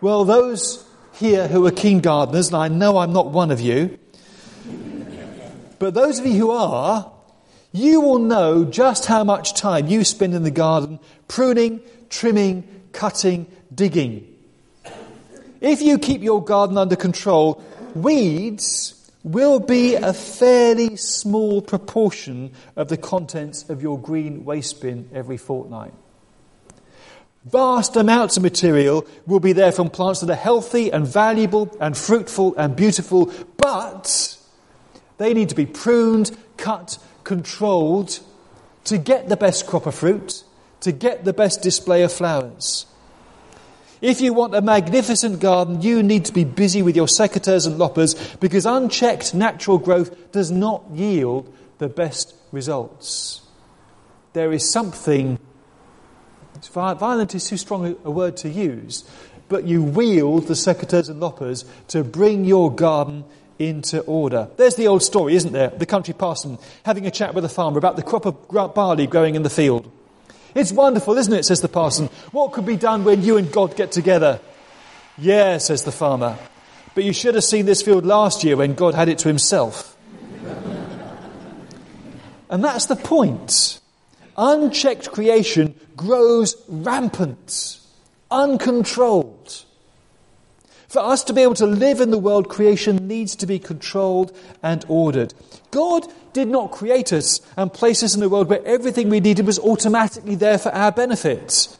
Well, 0.00 0.24
those 0.24 0.88
here 1.22 1.46
who 1.46 1.64
are 1.64 1.70
keen 1.70 2.00
gardeners, 2.00 2.48
and 2.48 2.56
I 2.56 2.66
know 2.66 2.98
I'm 2.98 3.12
not 3.12 3.30
one 3.30 3.52
of 3.52 3.60
you, 3.60 3.96
but 5.78 5.94
those 5.94 6.18
of 6.18 6.26
you 6.26 6.32
who 6.32 6.50
are, 6.50 7.12
you 7.70 8.00
will 8.00 8.18
know 8.18 8.64
just 8.64 9.06
how 9.06 9.22
much 9.22 9.54
time 9.54 9.86
you 9.86 10.02
spend 10.02 10.34
in 10.34 10.42
the 10.42 10.50
garden 10.50 10.98
pruning, 11.28 11.80
trimming, 12.10 12.64
cutting, 12.90 13.46
digging. 13.72 14.26
If 15.60 15.80
you 15.80 15.96
keep 15.98 16.22
your 16.22 16.44
garden 16.44 16.76
under 16.76 16.96
control, 16.96 17.62
weeds 17.94 19.10
will 19.22 19.60
be 19.60 19.94
a 19.94 20.12
fairly 20.12 20.96
small 20.96 21.62
proportion 21.62 22.50
of 22.74 22.88
the 22.88 22.96
contents 22.96 23.70
of 23.70 23.80
your 23.80 23.96
green 23.96 24.44
waste 24.44 24.82
bin 24.82 25.08
every 25.14 25.36
fortnight. 25.36 25.94
Vast 27.44 27.96
amounts 27.96 28.36
of 28.36 28.42
material 28.42 29.04
will 29.26 29.40
be 29.40 29.52
there 29.52 29.72
from 29.72 29.90
plants 29.90 30.20
that 30.20 30.30
are 30.30 30.34
healthy 30.34 30.92
and 30.92 31.06
valuable 31.06 31.76
and 31.80 31.96
fruitful 31.96 32.54
and 32.56 32.76
beautiful, 32.76 33.32
but 33.56 34.38
they 35.18 35.34
need 35.34 35.48
to 35.48 35.54
be 35.54 35.66
pruned, 35.66 36.36
cut, 36.56 36.98
controlled 37.24 38.20
to 38.84 38.96
get 38.98 39.28
the 39.28 39.36
best 39.36 39.66
crop 39.66 39.86
of 39.86 39.94
fruit, 39.94 40.44
to 40.80 40.92
get 40.92 41.24
the 41.24 41.32
best 41.32 41.62
display 41.62 42.02
of 42.02 42.12
flowers. 42.12 42.86
If 44.00 44.20
you 44.20 44.32
want 44.32 44.54
a 44.54 44.60
magnificent 44.60 45.40
garden, 45.40 45.80
you 45.80 46.02
need 46.02 46.24
to 46.24 46.32
be 46.32 46.44
busy 46.44 46.82
with 46.82 46.96
your 46.96 47.06
secateurs 47.06 47.68
and 47.68 47.78
loppers 47.78 48.14
because 48.36 48.66
unchecked 48.66 49.32
natural 49.32 49.78
growth 49.78 50.32
does 50.32 50.50
not 50.50 50.84
yield 50.92 51.52
the 51.78 51.88
best 51.88 52.34
results. 52.50 53.42
There 54.32 54.52
is 54.52 54.68
something, 54.68 55.38
violent 56.68 57.34
is 57.34 57.48
too 57.48 57.56
strong 57.56 57.96
a 58.04 58.10
word 58.10 58.36
to 58.38 58.48
use, 58.48 59.04
but 59.48 59.64
you 59.64 59.82
wield 59.82 60.46
the 60.46 60.54
secateurs 60.54 61.08
and 61.08 61.20
loppers 61.20 61.64
to 61.88 62.04
bring 62.04 62.44
your 62.44 62.74
garden 62.74 63.24
into 63.58 64.00
order. 64.00 64.48
There's 64.56 64.76
the 64.76 64.88
old 64.88 65.02
story, 65.02 65.34
isn't 65.34 65.52
there? 65.52 65.68
The 65.68 65.86
country 65.86 66.14
parson 66.14 66.58
having 66.84 67.06
a 67.06 67.10
chat 67.10 67.34
with 67.34 67.44
a 67.44 67.48
farmer 67.48 67.78
about 67.78 67.96
the 67.96 68.02
crop 68.02 68.26
of 68.26 68.74
barley 68.74 69.06
growing 69.06 69.34
in 69.34 69.42
the 69.42 69.50
field. 69.50 69.90
It's 70.54 70.72
wonderful, 70.72 71.16
isn't 71.16 71.32
it? 71.32 71.44
says 71.44 71.60
the 71.60 71.68
parson. 71.68 72.08
What 72.30 72.52
could 72.52 72.66
be 72.66 72.76
done 72.76 73.04
when 73.04 73.22
you 73.22 73.38
and 73.38 73.50
God 73.50 73.76
get 73.76 73.92
together? 73.92 74.40
Yeah, 75.16 75.58
says 75.58 75.84
the 75.84 75.92
farmer. 75.92 76.38
But 76.94 77.04
you 77.04 77.12
should 77.12 77.34
have 77.34 77.44
seen 77.44 77.64
this 77.64 77.82
field 77.82 78.04
last 78.04 78.44
year 78.44 78.56
when 78.56 78.74
God 78.74 78.94
had 78.94 79.08
it 79.08 79.18
to 79.18 79.28
himself. 79.28 79.96
and 82.50 82.62
that's 82.62 82.86
the 82.86 82.96
point. 82.96 83.80
Unchecked 84.36 85.10
creation 85.12 85.74
grows 85.96 86.56
rampant, 86.68 87.78
uncontrolled. 88.30 89.64
For 90.88 91.00
us 91.00 91.24
to 91.24 91.32
be 91.32 91.40
able 91.40 91.54
to 91.54 91.66
live 91.66 92.00
in 92.00 92.10
the 92.10 92.18
world, 92.18 92.50
creation 92.50 93.08
needs 93.08 93.34
to 93.36 93.46
be 93.46 93.58
controlled 93.58 94.36
and 94.62 94.84
ordered. 94.88 95.32
God 95.70 96.06
did 96.34 96.48
not 96.48 96.70
create 96.70 97.12
us 97.14 97.40
and 97.56 97.72
place 97.72 98.02
us 98.02 98.14
in 98.14 98.22
a 98.22 98.28
world 98.28 98.48
where 98.48 98.64
everything 98.66 99.08
we 99.08 99.20
needed 99.20 99.46
was 99.46 99.58
automatically 99.58 100.34
there 100.34 100.58
for 100.58 100.68
our 100.74 100.92
benefit. 100.92 101.78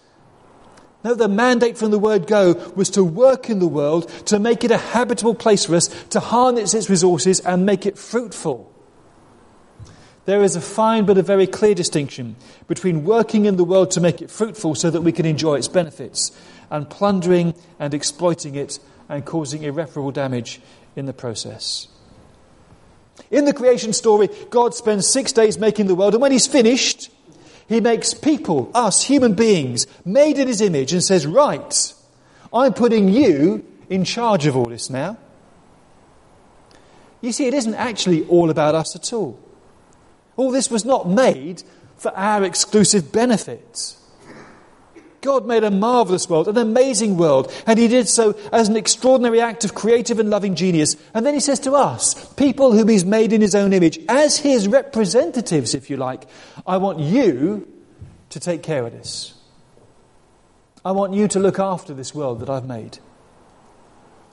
No, 1.04 1.14
the 1.14 1.28
mandate 1.28 1.76
from 1.76 1.90
the 1.90 1.98
word 1.98 2.26
go 2.26 2.54
was 2.74 2.88
to 2.90 3.04
work 3.04 3.50
in 3.50 3.58
the 3.58 3.68
world, 3.68 4.08
to 4.26 4.38
make 4.38 4.64
it 4.64 4.70
a 4.70 4.78
habitable 4.78 5.34
place 5.34 5.66
for 5.66 5.74
us, 5.74 5.88
to 6.10 6.20
harness 6.20 6.72
its 6.72 6.88
resources 6.88 7.40
and 7.40 7.66
make 7.66 7.84
it 7.84 7.98
fruitful. 7.98 8.71
There 10.24 10.42
is 10.42 10.54
a 10.54 10.60
fine 10.60 11.04
but 11.04 11.18
a 11.18 11.22
very 11.22 11.46
clear 11.46 11.74
distinction 11.74 12.36
between 12.68 13.04
working 13.04 13.44
in 13.44 13.56
the 13.56 13.64
world 13.64 13.90
to 13.92 14.00
make 14.00 14.22
it 14.22 14.30
fruitful 14.30 14.76
so 14.76 14.88
that 14.90 15.00
we 15.00 15.12
can 15.12 15.26
enjoy 15.26 15.56
its 15.56 15.68
benefits 15.68 16.30
and 16.70 16.88
plundering 16.88 17.54
and 17.78 17.92
exploiting 17.92 18.54
it 18.54 18.78
and 19.08 19.24
causing 19.24 19.62
irreparable 19.62 20.12
damage 20.12 20.60
in 20.94 21.06
the 21.06 21.12
process. 21.12 21.88
In 23.30 23.44
the 23.44 23.52
creation 23.52 23.92
story, 23.92 24.28
God 24.50 24.74
spends 24.74 25.10
six 25.10 25.32
days 25.32 25.58
making 25.58 25.86
the 25.86 25.94
world, 25.94 26.14
and 26.14 26.22
when 26.22 26.32
He's 26.32 26.46
finished, 26.46 27.10
He 27.68 27.80
makes 27.80 28.14
people, 28.14 28.70
us 28.74 29.02
human 29.02 29.34
beings, 29.34 29.86
made 30.04 30.38
in 30.38 30.48
His 30.48 30.60
image, 30.60 30.92
and 30.92 31.02
says, 31.02 31.26
Right, 31.26 31.94
I'm 32.52 32.74
putting 32.74 33.08
you 33.08 33.66
in 33.90 34.04
charge 34.04 34.46
of 34.46 34.56
all 34.56 34.66
this 34.66 34.88
now. 34.88 35.18
You 37.20 37.32
see, 37.32 37.46
it 37.46 37.54
isn't 37.54 37.74
actually 37.74 38.26
all 38.26 38.50
about 38.50 38.74
us 38.74 38.96
at 38.96 39.12
all. 39.12 39.38
All 40.36 40.50
this 40.50 40.70
was 40.70 40.84
not 40.84 41.08
made 41.08 41.62
for 41.96 42.10
our 42.16 42.42
exclusive 42.44 43.12
benefit. 43.12 43.96
God 45.20 45.46
made 45.46 45.62
a 45.62 45.70
marvelous 45.70 46.28
world, 46.28 46.48
an 46.48 46.58
amazing 46.58 47.16
world, 47.16 47.52
and 47.64 47.78
He 47.78 47.86
did 47.86 48.08
so 48.08 48.36
as 48.50 48.68
an 48.68 48.76
extraordinary 48.76 49.40
act 49.40 49.64
of 49.64 49.72
creative 49.72 50.18
and 50.18 50.28
loving 50.28 50.56
genius. 50.56 50.96
And 51.14 51.24
then 51.24 51.34
He 51.34 51.40
says 51.40 51.60
to 51.60 51.74
us, 51.74 52.32
people 52.34 52.72
whom 52.72 52.88
He's 52.88 53.04
made 53.04 53.32
in 53.32 53.40
His 53.40 53.54
own 53.54 53.72
image, 53.72 54.00
as 54.08 54.38
His 54.38 54.66
representatives, 54.66 55.74
if 55.74 55.88
you 55.88 55.96
like, 55.96 56.24
I 56.66 56.78
want 56.78 56.98
you 56.98 57.68
to 58.30 58.40
take 58.40 58.64
care 58.64 58.84
of 58.84 58.92
this. 58.92 59.34
I 60.84 60.90
want 60.90 61.14
you 61.14 61.28
to 61.28 61.38
look 61.38 61.60
after 61.60 61.94
this 61.94 62.12
world 62.12 62.40
that 62.40 62.50
I've 62.50 62.66
made. 62.66 62.98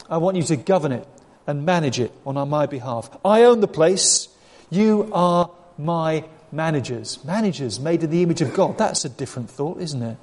I 0.09 0.17
want 0.17 0.37
you 0.37 0.43
to 0.43 0.55
govern 0.55 0.91
it 0.91 1.07
and 1.45 1.65
manage 1.65 1.99
it 1.99 2.11
on 2.25 2.49
my 2.49 2.65
behalf. 2.65 3.15
I 3.23 3.43
own 3.43 3.59
the 3.59 3.67
place. 3.67 4.27
You 4.71 5.11
are 5.13 5.51
my 5.79 6.25
managers. 6.51 7.23
Managers 7.23 7.79
made 7.79 8.03
in 8.03 8.11
the 8.11 8.21
image 8.21 8.41
of 8.41 8.53
God. 8.53 8.77
That's 8.77 9.05
a 9.05 9.09
different 9.09 9.49
thought, 9.49 9.79
isn't 9.81 10.03
it? 10.03 10.17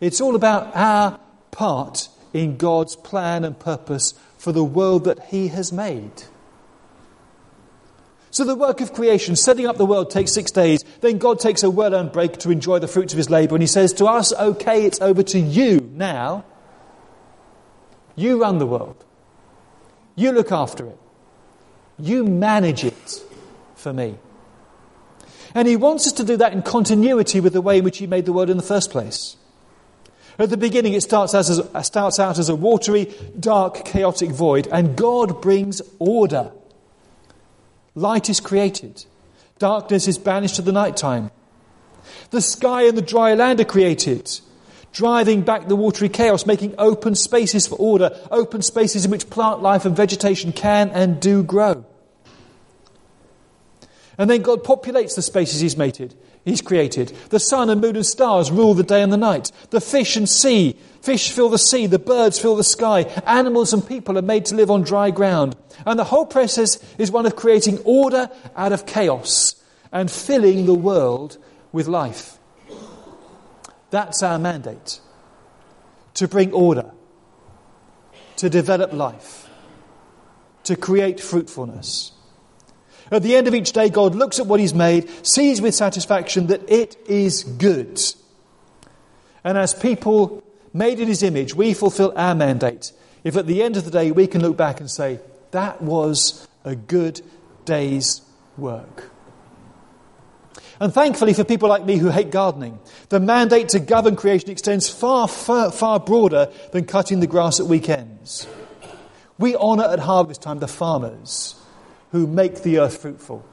It's 0.00 0.20
all 0.20 0.34
about 0.34 0.74
our 0.74 1.20
part 1.50 2.08
in 2.32 2.56
God's 2.56 2.96
plan 2.96 3.44
and 3.44 3.58
purpose 3.58 4.14
for 4.38 4.52
the 4.52 4.64
world 4.64 5.04
that 5.04 5.26
He 5.26 5.48
has 5.48 5.72
made. 5.72 6.22
So 8.30 8.44
the 8.44 8.54
work 8.54 8.80
of 8.80 8.94
creation, 8.94 9.36
setting 9.36 9.66
up 9.66 9.76
the 9.76 9.84
world, 9.84 10.10
takes 10.10 10.32
six 10.32 10.50
days. 10.50 10.84
Then 11.00 11.18
God 11.18 11.40
takes 11.40 11.62
a 11.62 11.70
well 11.70 11.94
earned 11.94 12.12
break 12.12 12.38
to 12.38 12.50
enjoy 12.50 12.78
the 12.78 12.88
fruits 12.88 13.12
of 13.12 13.18
His 13.18 13.28
labour, 13.28 13.56
and 13.56 13.62
He 13.62 13.66
says 13.66 13.92
to 13.94 14.06
us, 14.06 14.32
Okay, 14.32 14.86
it's 14.86 15.00
over 15.00 15.22
to 15.24 15.38
you 15.38 15.90
now. 15.92 16.44
You 18.16 18.40
run 18.40 18.58
the 18.58 18.66
world, 18.66 19.04
you 20.14 20.32
look 20.32 20.52
after 20.52 20.86
it, 20.86 20.98
you 21.98 22.24
manage 22.24 22.84
it 22.84 23.22
for 23.80 23.92
me. 23.92 24.16
And 25.54 25.66
He 25.66 25.76
wants 25.76 26.06
us 26.06 26.12
to 26.14 26.24
do 26.24 26.36
that 26.36 26.52
in 26.52 26.62
continuity 26.62 27.40
with 27.40 27.52
the 27.52 27.60
way 27.60 27.78
in 27.78 27.84
which 27.84 27.98
He 27.98 28.06
made 28.06 28.26
the 28.26 28.32
world 28.32 28.50
in 28.50 28.56
the 28.56 28.62
first 28.62 28.90
place. 28.90 29.36
At 30.38 30.48
the 30.48 30.56
beginning, 30.56 30.94
it 30.94 31.02
starts, 31.02 31.34
as 31.34 31.58
a, 31.58 31.84
starts 31.84 32.18
out 32.18 32.38
as 32.38 32.48
a 32.48 32.56
watery, 32.56 33.12
dark, 33.38 33.84
chaotic 33.84 34.30
void, 34.30 34.68
and 34.72 34.96
God 34.96 35.42
brings 35.42 35.82
order. 35.98 36.52
Light 37.94 38.30
is 38.30 38.40
created, 38.40 39.04
darkness 39.58 40.08
is 40.08 40.16
banished 40.16 40.56
to 40.56 40.62
the 40.62 40.72
night 40.72 40.96
time. 40.96 41.30
The 42.30 42.40
sky 42.40 42.84
and 42.84 42.96
the 42.96 43.02
dry 43.02 43.34
land 43.34 43.60
are 43.60 43.64
created, 43.64 44.30
driving 44.92 45.42
back 45.42 45.68
the 45.68 45.76
watery 45.76 46.08
chaos, 46.08 46.46
making 46.46 46.74
open 46.78 47.14
spaces 47.14 47.66
for 47.66 47.74
order, 47.74 48.16
open 48.30 48.62
spaces 48.62 49.04
in 49.04 49.10
which 49.10 49.28
plant 49.28 49.60
life 49.60 49.84
and 49.84 49.94
vegetation 49.94 50.52
can 50.52 50.88
and 50.90 51.20
do 51.20 51.42
grow. 51.42 51.84
And 54.20 54.28
then 54.28 54.42
God 54.42 54.64
populates 54.64 55.16
the 55.16 55.22
spaces 55.22 55.62
He's 55.62 55.78
mated, 55.78 56.14
He's 56.44 56.60
created. 56.60 57.08
The 57.30 57.40
sun 57.40 57.70
and 57.70 57.80
moon 57.80 57.96
and 57.96 58.04
stars 58.04 58.50
rule 58.50 58.74
the 58.74 58.82
day 58.82 59.02
and 59.02 59.10
the 59.10 59.16
night. 59.16 59.50
The 59.70 59.80
fish 59.80 60.14
and 60.14 60.28
sea, 60.28 60.76
fish 61.00 61.30
fill 61.30 61.48
the 61.48 61.58
sea, 61.58 61.86
the 61.86 61.98
birds 61.98 62.38
fill 62.38 62.54
the 62.54 62.62
sky. 62.62 63.04
Animals 63.24 63.72
and 63.72 63.86
people 63.86 64.18
are 64.18 64.22
made 64.22 64.44
to 64.46 64.54
live 64.54 64.70
on 64.70 64.82
dry 64.82 65.10
ground. 65.10 65.56
And 65.86 65.98
the 65.98 66.04
whole 66.04 66.26
process 66.26 66.78
is 66.98 67.10
one 67.10 67.24
of 67.24 67.34
creating 67.34 67.78
order 67.84 68.28
out 68.54 68.74
of 68.74 68.84
chaos 68.84 69.54
and 69.90 70.10
filling 70.10 70.66
the 70.66 70.74
world 70.74 71.38
with 71.72 71.88
life. 71.88 72.36
That's 73.88 74.22
our 74.22 74.38
mandate 74.38 75.00
to 76.12 76.28
bring 76.28 76.52
order, 76.52 76.90
to 78.36 78.50
develop 78.50 78.92
life, 78.92 79.48
to 80.64 80.76
create 80.76 81.20
fruitfulness. 81.20 82.12
At 83.10 83.22
the 83.22 83.34
end 83.34 83.48
of 83.48 83.54
each 83.54 83.72
day, 83.72 83.88
God 83.88 84.14
looks 84.14 84.38
at 84.38 84.46
what 84.46 84.60
He's 84.60 84.74
made, 84.74 85.08
sees 85.26 85.60
with 85.60 85.74
satisfaction 85.74 86.46
that 86.46 86.68
it 86.70 86.96
is 87.06 87.42
good. 87.42 88.00
And 89.42 89.58
as 89.58 89.74
people 89.74 90.42
made 90.72 91.00
in 91.00 91.08
His 91.08 91.22
image, 91.22 91.54
we 91.54 91.74
fulfill 91.74 92.12
our 92.16 92.34
mandate. 92.34 92.92
If 93.24 93.36
at 93.36 93.46
the 93.46 93.62
end 93.62 93.76
of 93.76 93.84
the 93.84 93.90
day 93.90 94.12
we 94.12 94.26
can 94.26 94.42
look 94.42 94.56
back 94.56 94.80
and 94.80 94.90
say, 94.90 95.20
that 95.50 95.82
was 95.82 96.46
a 96.64 96.76
good 96.76 97.20
day's 97.64 98.22
work. 98.56 99.10
And 100.78 100.94
thankfully, 100.94 101.34
for 101.34 101.44
people 101.44 101.68
like 101.68 101.84
me 101.84 101.96
who 101.96 102.08
hate 102.08 102.30
gardening, 102.30 102.78
the 103.10 103.20
mandate 103.20 103.70
to 103.70 103.80
govern 103.80 104.16
creation 104.16 104.48
extends 104.48 104.88
far, 104.88 105.28
far, 105.28 105.70
far 105.70 106.00
broader 106.00 106.50
than 106.72 106.86
cutting 106.86 107.20
the 107.20 107.26
grass 107.26 107.60
at 107.60 107.66
weekends. 107.66 108.46
We 109.36 109.56
honour 109.56 109.84
at 109.84 109.98
harvest 109.98 110.40
time 110.40 110.58
the 110.58 110.68
farmers 110.68 111.59
who 112.12 112.26
make 112.26 112.62
the 112.62 112.78
earth 112.78 113.00
fruitful, 113.00 113.44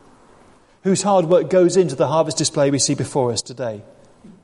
whose 0.83 1.03
hard 1.03 1.25
work 1.25 1.49
goes 1.49 1.77
into 1.77 1.95
the 1.95 2.07
harvest 2.07 2.37
display 2.37 2.71
we 2.71 2.79
see 2.79 2.95
before 2.95 3.31
us 3.31 3.41
today. 3.41 3.81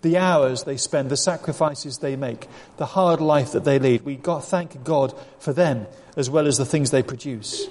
The 0.01 0.17
hours 0.17 0.63
they 0.63 0.77
spend, 0.77 1.09
the 1.09 1.17
sacrifices 1.17 1.97
they 1.97 2.15
make, 2.15 2.47
the 2.77 2.85
hard 2.85 3.21
life 3.21 3.53
that 3.53 3.63
they 3.63 3.79
lead. 3.79 4.03
We 4.03 4.15
got, 4.15 4.43
thank 4.45 4.83
God 4.83 5.13
for 5.39 5.53
them 5.53 5.87
as 6.15 6.29
well 6.29 6.47
as 6.47 6.57
the 6.57 6.65
things 6.65 6.91
they 6.91 7.03
produce. 7.03 7.67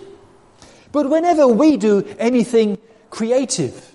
But 0.90 1.08
whenever 1.08 1.46
we 1.46 1.76
do 1.76 2.04
anything 2.18 2.78
creative, 3.11 3.94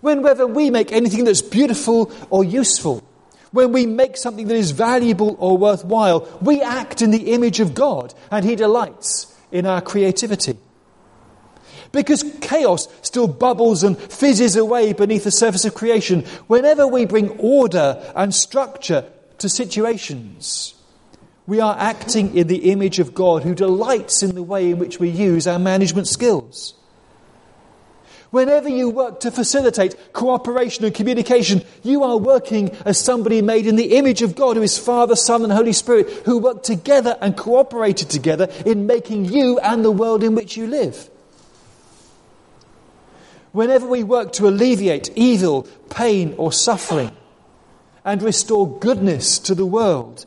whenever 0.00 0.46
we 0.46 0.70
make 0.70 0.92
anything 0.92 1.24
that's 1.24 1.42
beautiful 1.42 2.12
or 2.30 2.44
useful, 2.44 3.02
when 3.52 3.70
we 3.72 3.86
make 3.86 4.16
something 4.16 4.48
that 4.48 4.56
is 4.56 4.72
valuable 4.72 5.36
or 5.38 5.56
worthwhile, 5.56 6.28
we 6.40 6.60
act 6.60 7.02
in 7.02 7.12
the 7.12 7.32
image 7.32 7.60
of 7.60 7.74
God 7.74 8.12
and 8.30 8.44
He 8.44 8.56
delights 8.56 9.32
in 9.52 9.66
our 9.66 9.80
creativity. 9.80 10.58
Because 11.94 12.24
chaos 12.40 12.88
still 13.02 13.28
bubbles 13.28 13.84
and 13.84 13.96
fizzes 13.96 14.56
away 14.56 14.92
beneath 14.92 15.22
the 15.22 15.30
surface 15.30 15.64
of 15.64 15.74
creation, 15.74 16.24
whenever 16.48 16.88
we 16.88 17.06
bring 17.06 17.30
order 17.38 18.02
and 18.16 18.34
structure 18.34 19.04
to 19.38 19.48
situations, 19.48 20.74
we 21.46 21.60
are 21.60 21.76
acting 21.78 22.36
in 22.36 22.48
the 22.48 22.72
image 22.72 22.98
of 22.98 23.14
God 23.14 23.44
who 23.44 23.54
delights 23.54 24.24
in 24.24 24.34
the 24.34 24.42
way 24.42 24.72
in 24.72 24.80
which 24.80 24.98
we 24.98 25.08
use 25.08 25.46
our 25.46 25.60
management 25.60 26.08
skills. 26.08 26.74
Whenever 28.32 28.68
you 28.68 28.90
work 28.90 29.20
to 29.20 29.30
facilitate 29.30 29.94
cooperation 30.12 30.84
and 30.84 30.92
communication, 30.92 31.62
you 31.84 32.02
are 32.02 32.16
working 32.16 32.72
as 32.84 32.98
somebody 32.98 33.40
made 33.40 33.68
in 33.68 33.76
the 33.76 33.96
image 33.96 34.20
of 34.20 34.34
God, 34.34 34.56
who 34.56 34.62
is 34.62 34.76
Father, 34.76 35.14
Son, 35.14 35.44
and 35.44 35.52
Holy 35.52 35.72
Spirit, 35.72 36.10
who 36.24 36.38
work 36.38 36.64
together 36.64 37.16
and 37.20 37.36
cooperated 37.36 38.10
together 38.10 38.48
in 38.66 38.88
making 38.88 39.26
you 39.26 39.60
and 39.60 39.84
the 39.84 39.92
world 39.92 40.24
in 40.24 40.34
which 40.34 40.56
you 40.56 40.66
live. 40.66 41.08
Whenever 43.54 43.86
we 43.86 44.02
work 44.02 44.32
to 44.32 44.48
alleviate 44.48 45.10
evil, 45.14 45.62
pain, 45.88 46.34
or 46.36 46.52
suffering, 46.52 47.12
and 48.04 48.20
restore 48.20 48.78
goodness 48.80 49.38
to 49.38 49.54
the 49.54 49.64
world, 49.64 50.26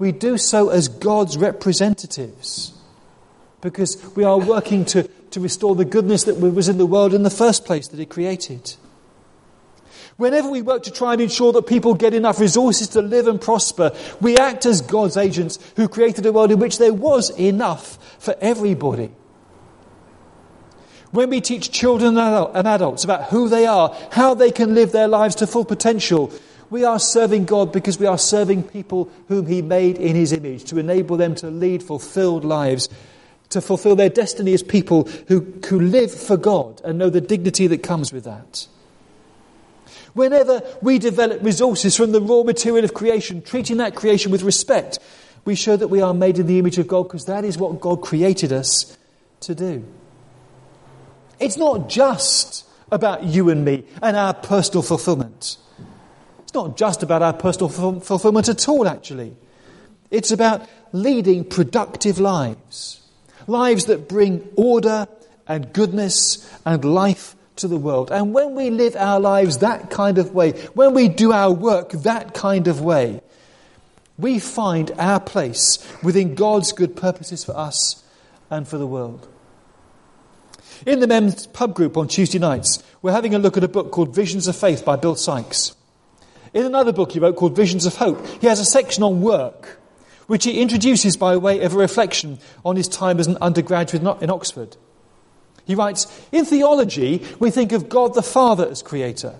we 0.00 0.10
do 0.10 0.36
so 0.36 0.70
as 0.70 0.88
God's 0.88 1.38
representatives 1.38 2.72
because 3.60 4.04
we 4.16 4.24
are 4.24 4.38
working 4.38 4.84
to 4.86 5.08
to 5.34 5.40
restore 5.40 5.76
the 5.76 5.84
goodness 5.84 6.24
that 6.24 6.36
was 6.36 6.68
in 6.68 6.78
the 6.78 6.86
world 6.86 7.14
in 7.14 7.22
the 7.22 7.30
first 7.30 7.64
place 7.64 7.88
that 7.88 8.00
He 8.00 8.06
created. 8.06 8.74
Whenever 10.16 10.48
we 10.48 10.62
work 10.62 10.82
to 10.84 10.90
try 10.90 11.12
and 11.12 11.22
ensure 11.22 11.52
that 11.52 11.68
people 11.68 11.94
get 11.94 12.12
enough 12.12 12.40
resources 12.40 12.88
to 12.88 13.02
live 13.02 13.28
and 13.28 13.40
prosper, 13.40 13.92
we 14.20 14.36
act 14.36 14.66
as 14.66 14.80
God's 14.80 15.16
agents 15.16 15.60
who 15.76 15.86
created 15.86 16.26
a 16.26 16.32
world 16.32 16.50
in 16.50 16.58
which 16.58 16.78
there 16.78 16.92
was 16.92 17.30
enough 17.38 17.98
for 18.20 18.34
everybody. 18.40 19.10
When 21.14 21.30
we 21.30 21.40
teach 21.40 21.70
children 21.70 22.18
and 22.18 22.66
adults 22.66 23.04
about 23.04 23.26
who 23.26 23.48
they 23.48 23.66
are, 23.66 23.96
how 24.10 24.34
they 24.34 24.50
can 24.50 24.74
live 24.74 24.90
their 24.90 25.06
lives 25.06 25.36
to 25.36 25.46
full 25.46 25.64
potential, 25.64 26.32
we 26.70 26.82
are 26.82 26.98
serving 26.98 27.44
God 27.44 27.70
because 27.70 28.00
we 28.00 28.06
are 28.06 28.18
serving 28.18 28.64
people 28.64 29.08
whom 29.28 29.46
He 29.46 29.62
made 29.62 29.96
in 29.96 30.16
His 30.16 30.32
image 30.32 30.64
to 30.64 30.78
enable 30.78 31.16
them 31.16 31.36
to 31.36 31.52
lead 31.52 31.84
fulfilled 31.84 32.44
lives 32.44 32.88
to 33.50 33.60
fulfill 33.60 33.94
their 33.94 34.08
destiny 34.08 34.54
as 34.54 34.64
people 34.64 35.04
who, 35.28 35.42
who 35.68 35.78
live 35.78 36.12
for 36.12 36.36
God 36.36 36.80
and 36.84 36.98
know 36.98 37.10
the 37.10 37.20
dignity 37.20 37.68
that 37.68 37.84
comes 37.84 38.12
with 38.12 38.24
that. 38.24 38.66
Whenever 40.14 40.62
we 40.82 40.98
develop 40.98 41.44
resources 41.44 41.96
from 41.96 42.10
the 42.10 42.20
raw 42.20 42.42
material 42.42 42.84
of 42.84 42.92
creation, 42.92 43.40
treating 43.40 43.76
that 43.76 43.94
creation 43.94 44.32
with 44.32 44.42
respect, 44.42 44.98
we 45.44 45.54
show 45.54 45.76
that 45.76 45.86
we 45.86 46.02
are 46.02 46.12
made 46.12 46.40
in 46.40 46.48
the 46.48 46.58
image 46.58 46.78
of 46.78 46.88
God 46.88 47.04
because 47.04 47.26
that 47.26 47.44
is 47.44 47.56
what 47.56 47.80
God 47.80 48.02
created 48.02 48.52
us 48.52 48.98
to 49.42 49.54
do. 49.54 49.84
It's 51.40 51.56
not 51.56 51.88
just 51.88 52.66
about 52.90 53.24
you 53.24 53.50
and 53.50 53.64
me 53.64 53.84
and 54.02 54.16
our 54.16 54.34
personal 54.34 54.82
fulfillment. 54.82 55.56
It's 56.40 56.54
not 56.54 56.76
just 56.76 57.02
about 57.02 57.22
our 57.22 57.32
personal 57.32 57.68
fulfillment 58.00 58.48
at 58.48 58.68
all, 58.68 58.86
actually. 58.86 59.36
It's 60.10 60.30
about 60.30 60.68
leading 60.92 61.44
productive 61.44 62.20
lives 62.20 63.00
lives 63.46 63.86
that 63.86 64.08
bring 64.08 64.48
order 64.56 65.06
and 65.46 65.72
goodness 65.72 66.50
and 66.64 66.84
life 66.84 67.36
to 67.56 67.68
the 67.68 67.76
world. 67.76 68.10
And 68.10 68.32
when 68.32 68.54
we 68.54 68.70
live 68.70 68.96
our 68.96 69.20
lives 69.20 69.58
that 69.58 69.90
kind 69.90 70.18
of 70.18 70.34
way, 70.34 70.52
when 70.74 70.94
we 70.94 71.08
do 71.08 71.32
our 71.32 71.52
work 71.52 71.90
that 71.90 72.34
kind 72.34 72.68
of 72.68 72.80
way, 72.80 73.20
we 74.18 74.38
find 74.38 74.90
our 74.98 75.20
place 75.20 75.86
within 76.02 76.34
God's 76.34 76.72
good 76.72 76.96
purposes 76.96 77.44
for 77.44 77.56
us 77.56 78.02
and 78.50 78.66
for 78.66 78.78
the 78.78 78.86
world. 78.86 79.28
In 80.86 81.00
the 81.00 81.06
men's 81.06 81.46
pub 81.46 81.74
group 81.74 81.96
on 81.96 82.08
Tuesday 82.08 82.38
nights, 82.38 82.82
we're 83.02 83.12
having 83.12 83.34
a 83.34 83.38
look 83.38 83.56
at 83.56 83.64
a 83.64 83.68
book 83.68 83.90
called 83.90 84.14
Visions 84.14 84.46
of 84.48 84.56
Faith 84.56 84.84
by 84.84 84.96
Bill 84.96 85.16
Sykes. 85.16 85.74
In 86.52 86.64
another 86.64 86.92
book 86.92 87.12
he 87.12 87.18
wrote 87.18 87.36
called 87.36 87.56
Visions 87.56 87.86
of 87.86 87.96
Hope, 87.96 88.24
he 88.40 88.46
has 88.46 88.60
a 88.60 88.64
section 88.64 89.02
on 89.02 89.20
work 89.20 89.80
which 90.26 90.44
he 90.44 90.60
introduces 90.60 91.16
by 91.16 91.36
way 91.36 91.60
of 91.60 91.74
a 91.74 91.78
reflection 91.78 92.38
on 92.64 92.76
his 92.76 92.88
time 92.88 93.20
as 93.20 93.26
an 93.26 93.36
undergraduate 93.40 94.02
in 94.22 94.30
Oxford. 94.30 94.76
He 95.64 95.74
writes 95.74 96.06
In 96.32 96.44
theology, 96.44 97.22
we 97.38 97.50
think 97.50 97.72
of 97.72 97.88
God 97.88 98.14
the 98.14 98.22
Father 98.22 98.68
as 98.68 98.82
creator. 98.82 99.34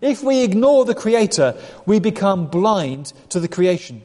If 0.00 0.22
we 0.22 0.42
ignore 0.42 0.84
the 0.84 0.94
creator, 0.94 1.56
we 1.86 1.98
become 1.98 2.46
blind 2.46 3.12
to 3.30 3.40
the 3.40 3.48
creation. 3.48 4.02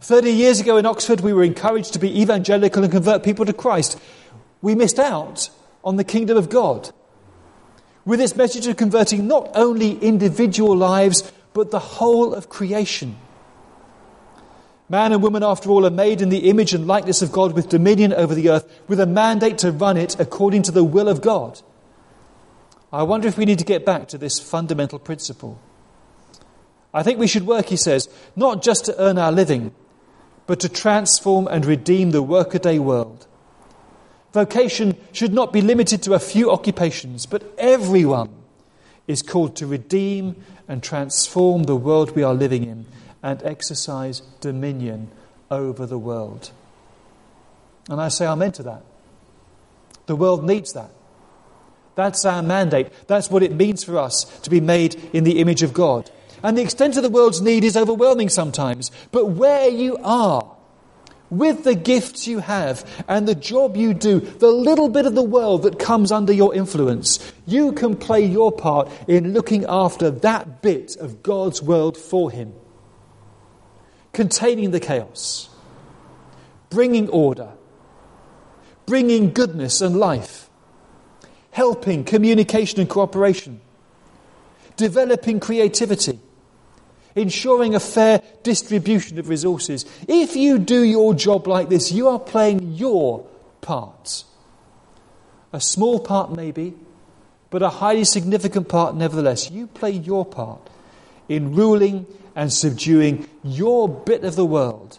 Thirty 0.00 0.32
years 0.32 0.60
ago 0.60 0.76
in 0.76 0.84
Oxford, 0.84 1.20
we 1.20 1.32
were 1.32 1.44
encouraged 1.44 1.94
to 1.94 1.98
be 1.98 2.20
evangelical 2.20 2.82
and 2.82 2.92
convert 2.92 3.22
people 3.22 3.46
to 3.46 3.54
Christ. 3.54 3.98
We 4.64 4.74
missed 4.74 4.98
out 4.98 5.50
on 5.84 5.96
the 5.96 6.04
kingdom 6.04 6.38
of 6.38 6.48
God. 6.48 6.90
With 8.06 8.18
its 8.18 8.34
message 8.34 8.66
of 8.66 8.78
converting 8.78 9.26
not 9.26 9.50
only 9.54 9.98
individual 9.98 10.74
lives, 10.74 11.30
but 11.52 11.70
the 11.70 11.78
whole 11.78 12.32
of 12.32 12.48
creation. 12.48 13.18
Man 14.88 15.12
and 15.12 15.22
woman, 15.22 15.42
after 15.42 15.68
all, 15.68 15.84
are 15.84 15.90
made 15.90 16.22
in 16.22 16.30
the 16.30 16.48
image 16.48 16.72
and 16.72 16.86
likeness 16.86 17.20
of 17.20 17.30
God 17.30 17.52
with 17.52 17.68
dominion 17.68 18.14
over 18.14 18.34
the 18.34 18.48
earth, 18.48 18.80
with 18.88 19.00
a 19.00 19.06
mandate 19.06 19.58
to 19.58 19.70
run 19.70 19.98
it 19.98 20.18
according 20.18 20.62
to 20.62 20.72
the 20.72 20.82
will 20.82 21.10
of 21.10 21.20
God. 21.20 21.60
I 22.90 23.02
wonder 23.02 23.28
if 23.28 23.36
we 23.36 23.44
need 23.44 23.58
to 23.58 23.66
get 23.66 23.84
back 23.84 24.08
to 24.08 24.18
this 24.18 24.38
fundamental 24.38 24.98
principle. 24.98 25.60
I 26.94 27.02
think 27.02 27.18
we 27.18 27.26
should 27.26 27.46
work, 27.46 27.66
he 27.66 27.76
says, 27.76 28.08
not 28.34 28.62
just 28.62 28.86
to 28.86 28.98
earn 28.98 29.18
our 29.18 29.30
living, 29.30 29.74
but 30.46 30.58
to 30.60 30.70
transform 30.70 31.48
and 31.48 31.66
redeem 31.66 32.12
the 32.12 32.22
workaday 32.22 32.78
world. 32.78 33.26
Vocation 34.34 34.96
should 35.12 35.32
not 35.32 35.52
be 35.52 35.60
limited 35.60 36.02
to 36.02 36.14
a 36.14 36.18
few 36.18 36.50
occupations, 36.50 37.24
but 37.24 37.44
everyone 37.56 38.30
is 39.06 39.22
called 39.22 39.54
to 39.54 39.64
redeem 39.64 40.34
and 40.66 40.82
transform 40.82 41.62
the 41.62 41.76
world 41.76 42.16
we 42.16 42.24
are 42.24 42.34
living 42.34 42.64
in 42.64 42.84
and 43.22 43.40
exercise 43.44 44.22
dominion 44.40 45.08
over 45.52 45.86
the 45.86 45.98
world. 45.98 46.50
And 47.88 48.00
I 48.00 48.08
say 48.08 48.26
amen 48.26 48.50
to 48.52 48.64
that. 48.64 48.82
The 50.06 50.16
world 50.16 50.42
needs 50.42 50.72
that. 50.72 50.90
That's 51.94 52.24
our 52.24 52.42
mandate. 52.42 52.88
That's 53.06 53.30
what 53.30 53.44
it 53.44 53.52
means 53.52 53.84
for 53.84 53.96
us 53.98 54.24
to 54.40 54.50
be 54.50 54.60
made 54.60 54.96
in 55.12 55.22
the 55.22 55.38
image 55.38 55.62
of 55.62 55.72
God. 55.72 56.10
And 56.42 56.58
the 56.58 56.62
extent 56.62 56.96
of 56.96 57.04
the 57.04 57.08
world's 57.08 57.40
need 57.40 57.62
is 57.62 57.76
overwhelming 57.76 58.30
sometimes. 58.30 58.90
But 59.12 59.26
where 59.26 59.68
you 59.68 59.96
are, 60.02 60.56
with 61.38 61.64
the 61.64 61.74
gifts 61.74 62.26
you 62.26 62.38
have 62.38 63.04
and 63.08 63.26
the 63.26 63.34
job 63.34 63.76
you 63.76 63.94
do, 63.94 64.20
the 64.20 64.50
little 64.50 64.88
bit 64.88 65.06
of 65.06 65.14
the 65.14 65.22
world 65.22 65.62
that 65.62 65.78
comes 65.78 66.12
under 66.12 66.32
your 66.32 66.54
influence, 66.54 67.32
you 67.46 67.72
can 67.72 67.96
play 67.96 68.24
your 68.24 68.52
part 68.52 68.90
in 69.08 69.32
looking 69.32 69.64
after 69.68 70.10
that 70.10 70.62
bit 70.62 70.96
of 70.96 71.22
God's 71.22 71.62
world 71.62 71.96
for 71.96 72.30
Him. 72.30 72.52
Containing 74.12 74.70
the 74.70 74.80
chaos, 74.80 75.48
bringing 76.70 77.08
order, 77.08 77.52
bringing 78.86 79.32
goodness 79.32 79.80
and 79.80 79.96
life, 79.96 80.48
helping 81.50 82.04
communication 82.04 82.80
and 82.80 82.88
cooperation, 82.88 83.60
developing 84.76 85.40
creativity 85.40 86.20
ensuring 87.14 87.74
a 87.74 87.80
fair 87.80 88.22
distribution 88.42 89.18
of 89.18 89.28
resources. 89.28 89.84
If 90.08 90.36
you 90.36 90.58
do 90.58 90.82
your 90.82 91.14
job 91.14 91.46
like 91.46 91.68
this, 91.68 91.92
you 91.92 92.08
are 92.08 92.18
playing 92.18 92.72
your 92.72 93.26
part. 93.60 94.24
A 95.52 95.60
small 95.60 96.00
part, 96.00 96.32
maybe, 96.32 96.74
but 97.50 97.62
a 97.62 97.68
highly 97.68 98.04
significant 98.04 98.68
part 98.68 98.96
nevertheless. 98.96 99.50
You 99.50 99.68
play 99.68 99.92
your 99.92 100.24
part 100.24 100.68
in 101.28 101.54
ruling 101.54 102.06
and 102.34 102.52
subduing 102.52 103.28
your 103.44 103.88
bit 103.88 104.24
of 104.24 104.34
the 104.34 104.44
world 104.44 104.98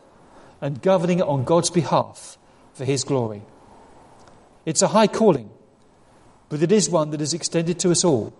and 0.61 0.81
governing 0.81 1.19
it 1.19 1.27
on 1.27 1.43
God's 1.43 1.69
behalf 1.69 2.37
for 2.73 2.85
His 2.85 3.03
glory. 3.03 3.41
It's 4.65 4.81
a 4.81 4.87
high 4.87 5.07
calling, 5.07 5.49
but 6.47 6.61
it 6.61 6.71
is 6.71 6.89
one 6.89 7.11
that 7.11 7.21
is 7.21 7.33
extended 7.33 7.77
to 7.79 7.91
us 7.91 8.03
all 8.03 8.33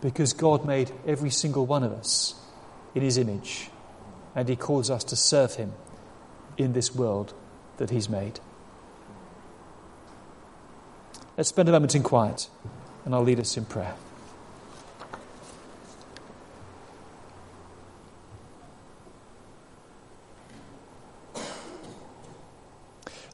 because 0.00 0.32
God 0.32 0.66
made 0.66 0.90
every 1.06 1.30
single 1.30 1.64
one 1.64 1.84
of 1.84 1.92
us 1.92 2.34
in 2.96 3.02
his 3.02 3.18
image, 3.18 3.68
and 4.34 4.48
he 4.48 4.56
calls 4.56 4.90
us 4.90 5.04
to 5.04 5.14
serve 5.14 5.56
him 5.56 5.74
in 6.56 6.72
this 6.72 6.94
world 6.94 7.34
that 7.76 7.90
he's 7.90 8.08
made. 8.08 8.40
Let's 11.36 11.50
spend 11.50 11.68
a 11.68 11.72
moment 11.72 11.94
in 11.94 12.02
quiet, 12.02 12.48
and 13.04 13.14
I'll 13.14 13.22
lead 13.22 13.38
us 13.38 13.54
in 13.58 13.66
prayer. 13.66 13.94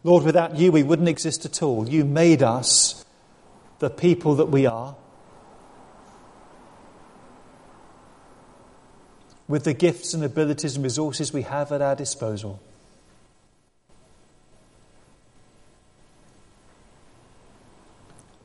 Lord, 0.03 0.25
without 0.25 0.57
you, 0.57 0.72
we 0.72 0.83
wouldn't 0.83 1.09
exist 1.09 1.44
at 1.44 1.62
all. 1.62 1.88
You 1.88 2.05
made 2.05 2.42
us 2.42 3.05
the 3.79 3.90
people 3.90 4.35
that 4.35 4.46
we 4.46 4.66
are. 4.66 4.96
With 9.52 9.64
the 9.64 9.74
gifts 9.74 10.14
and 10.14 10.24
abilities 10.24 10.76
and 10.76 10.82
resources 10.82 11.30
we 11.30 11.42
have 11.42 11.70
at 11.72 11.82
our 11.82 11.94
disposal. 11.94 12.58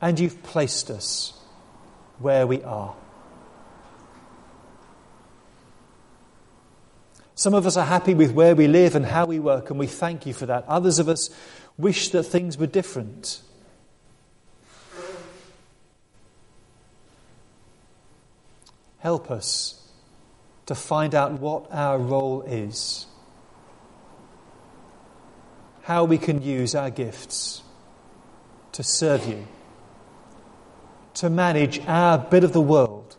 And 0.02 0.20
you've 0.20 0.42
placed 0.42 0.90
us 0.90 1.32
where 2.18 2.46
we 2.46 2.62
are. 2.62 2.94
Some 7.34 7.54
of 7.54 7.66
us 7.66 7.78
are 7.78 7.86
happy 7.86 8.12
with 8.12 8.32
where 8.32 8.54
we 8.54 8.68
live 8.68 8.94
and 8.94 9.06
how 9.06 9.24
we 9.24 9.38
work, 9.38 9.70
and 9.70 9.78
we 9.78 9.86
thank 9.86 10.26
you 10.26 10.34
for 10.34 10.44
that. 10.44 10.66
Others 10.68 10.98
of 10.98 11.08
us 11.08 11.30
wish 11.78 12.10
that 12.10 12.24
things 12.24 12.58
were 12.58 12.66
different. 12.66 13.40
Help 18.98 19.30
us 19.30 19.87
to 20.68 20.74
find 20.74 21.14
out 21.14 21.32
what 21.40 21.66
our 21.72 21.98
role 21.98 22.42
is, 22.42 23.06
how 25.84 26.04
we 26.04 26.18
can 26.18 26.42
use 26.42 26.74
our 26.74 26.90
gifts 26.90 27.62
to 28.72 28.82
serve 28.82 29.26
you, 29.26 29.48
to 31.14 31.30
manage 31.30 31.80
our 31.86 32.18
bit 32.18 32.44
of 32.44 32.52
the 32.52 32.60
world 32.60 33.16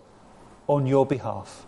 on 0.68 0.86
your 0.86 1.08
behalf. 1.08 1.66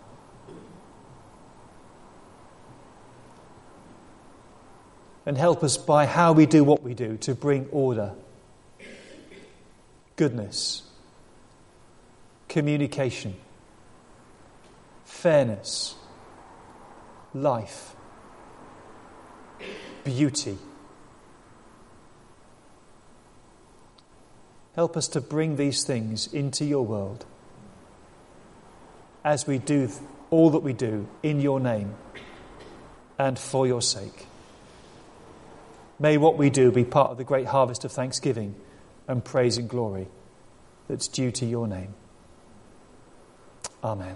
And 5.26 5.36
help 5.36 5.64
us 5.64 5.78
by 5.78 6.06
how 6.06 6.34
we 6.34 6.46
do 6.46 6.64
what 6.64 6.84
we 6.84 6.94
do 6.94 7.18
to 7.22 7.34
bring 7.34 7.68
order, 7.72 8.14
goodness, 10.16 10.84
communication 12.48 13.36
fairness, 15.22 15.94
life, 17.32 17.94
beauty. 20.04 20.58
Help 24.76 24.98
us 24.98 25.08
to 25.10 25.22
bring 25.22 25.58
these 25.58 25.84
things 25.84 26.34
into 26.34 26.66
your 26.66 26.84
world 26.84 27.24
as 29.24 29.46
we 29.46 29.60
do 29.60 29.88
all 30.32 30.50
that 30.50 30.62
we 30.62 30.74
do 30.74 31.08
in 31.22 31.40
your 31.40 31.60
name 31.60 31.94
and 33.20 33.38
for 33.38 33.68
your 33.68 33.82
sake. 33.84 34.26
May 36.00 36.18
what 36.18 36.36
we 36.36 36.50
do 36.50 36.72
be 36.72 36.84
part 36.84 37.12
of 37.12 37.18
the 37.20 37.24
great 37.24 37.46
harvest 37.46 37.86
of 37.86 37.92
thanksgiving 37.92 38.56
and 39.08 39.24
praise 39.24 39.60
and 39.60 39.70
glory 39.70 40.08
that's 40.88 41.08
due 41.08 41.30
to 41.34 41.46
your 41.46 41.68
name. 41.68 41.94
Amen. 43.84 44.16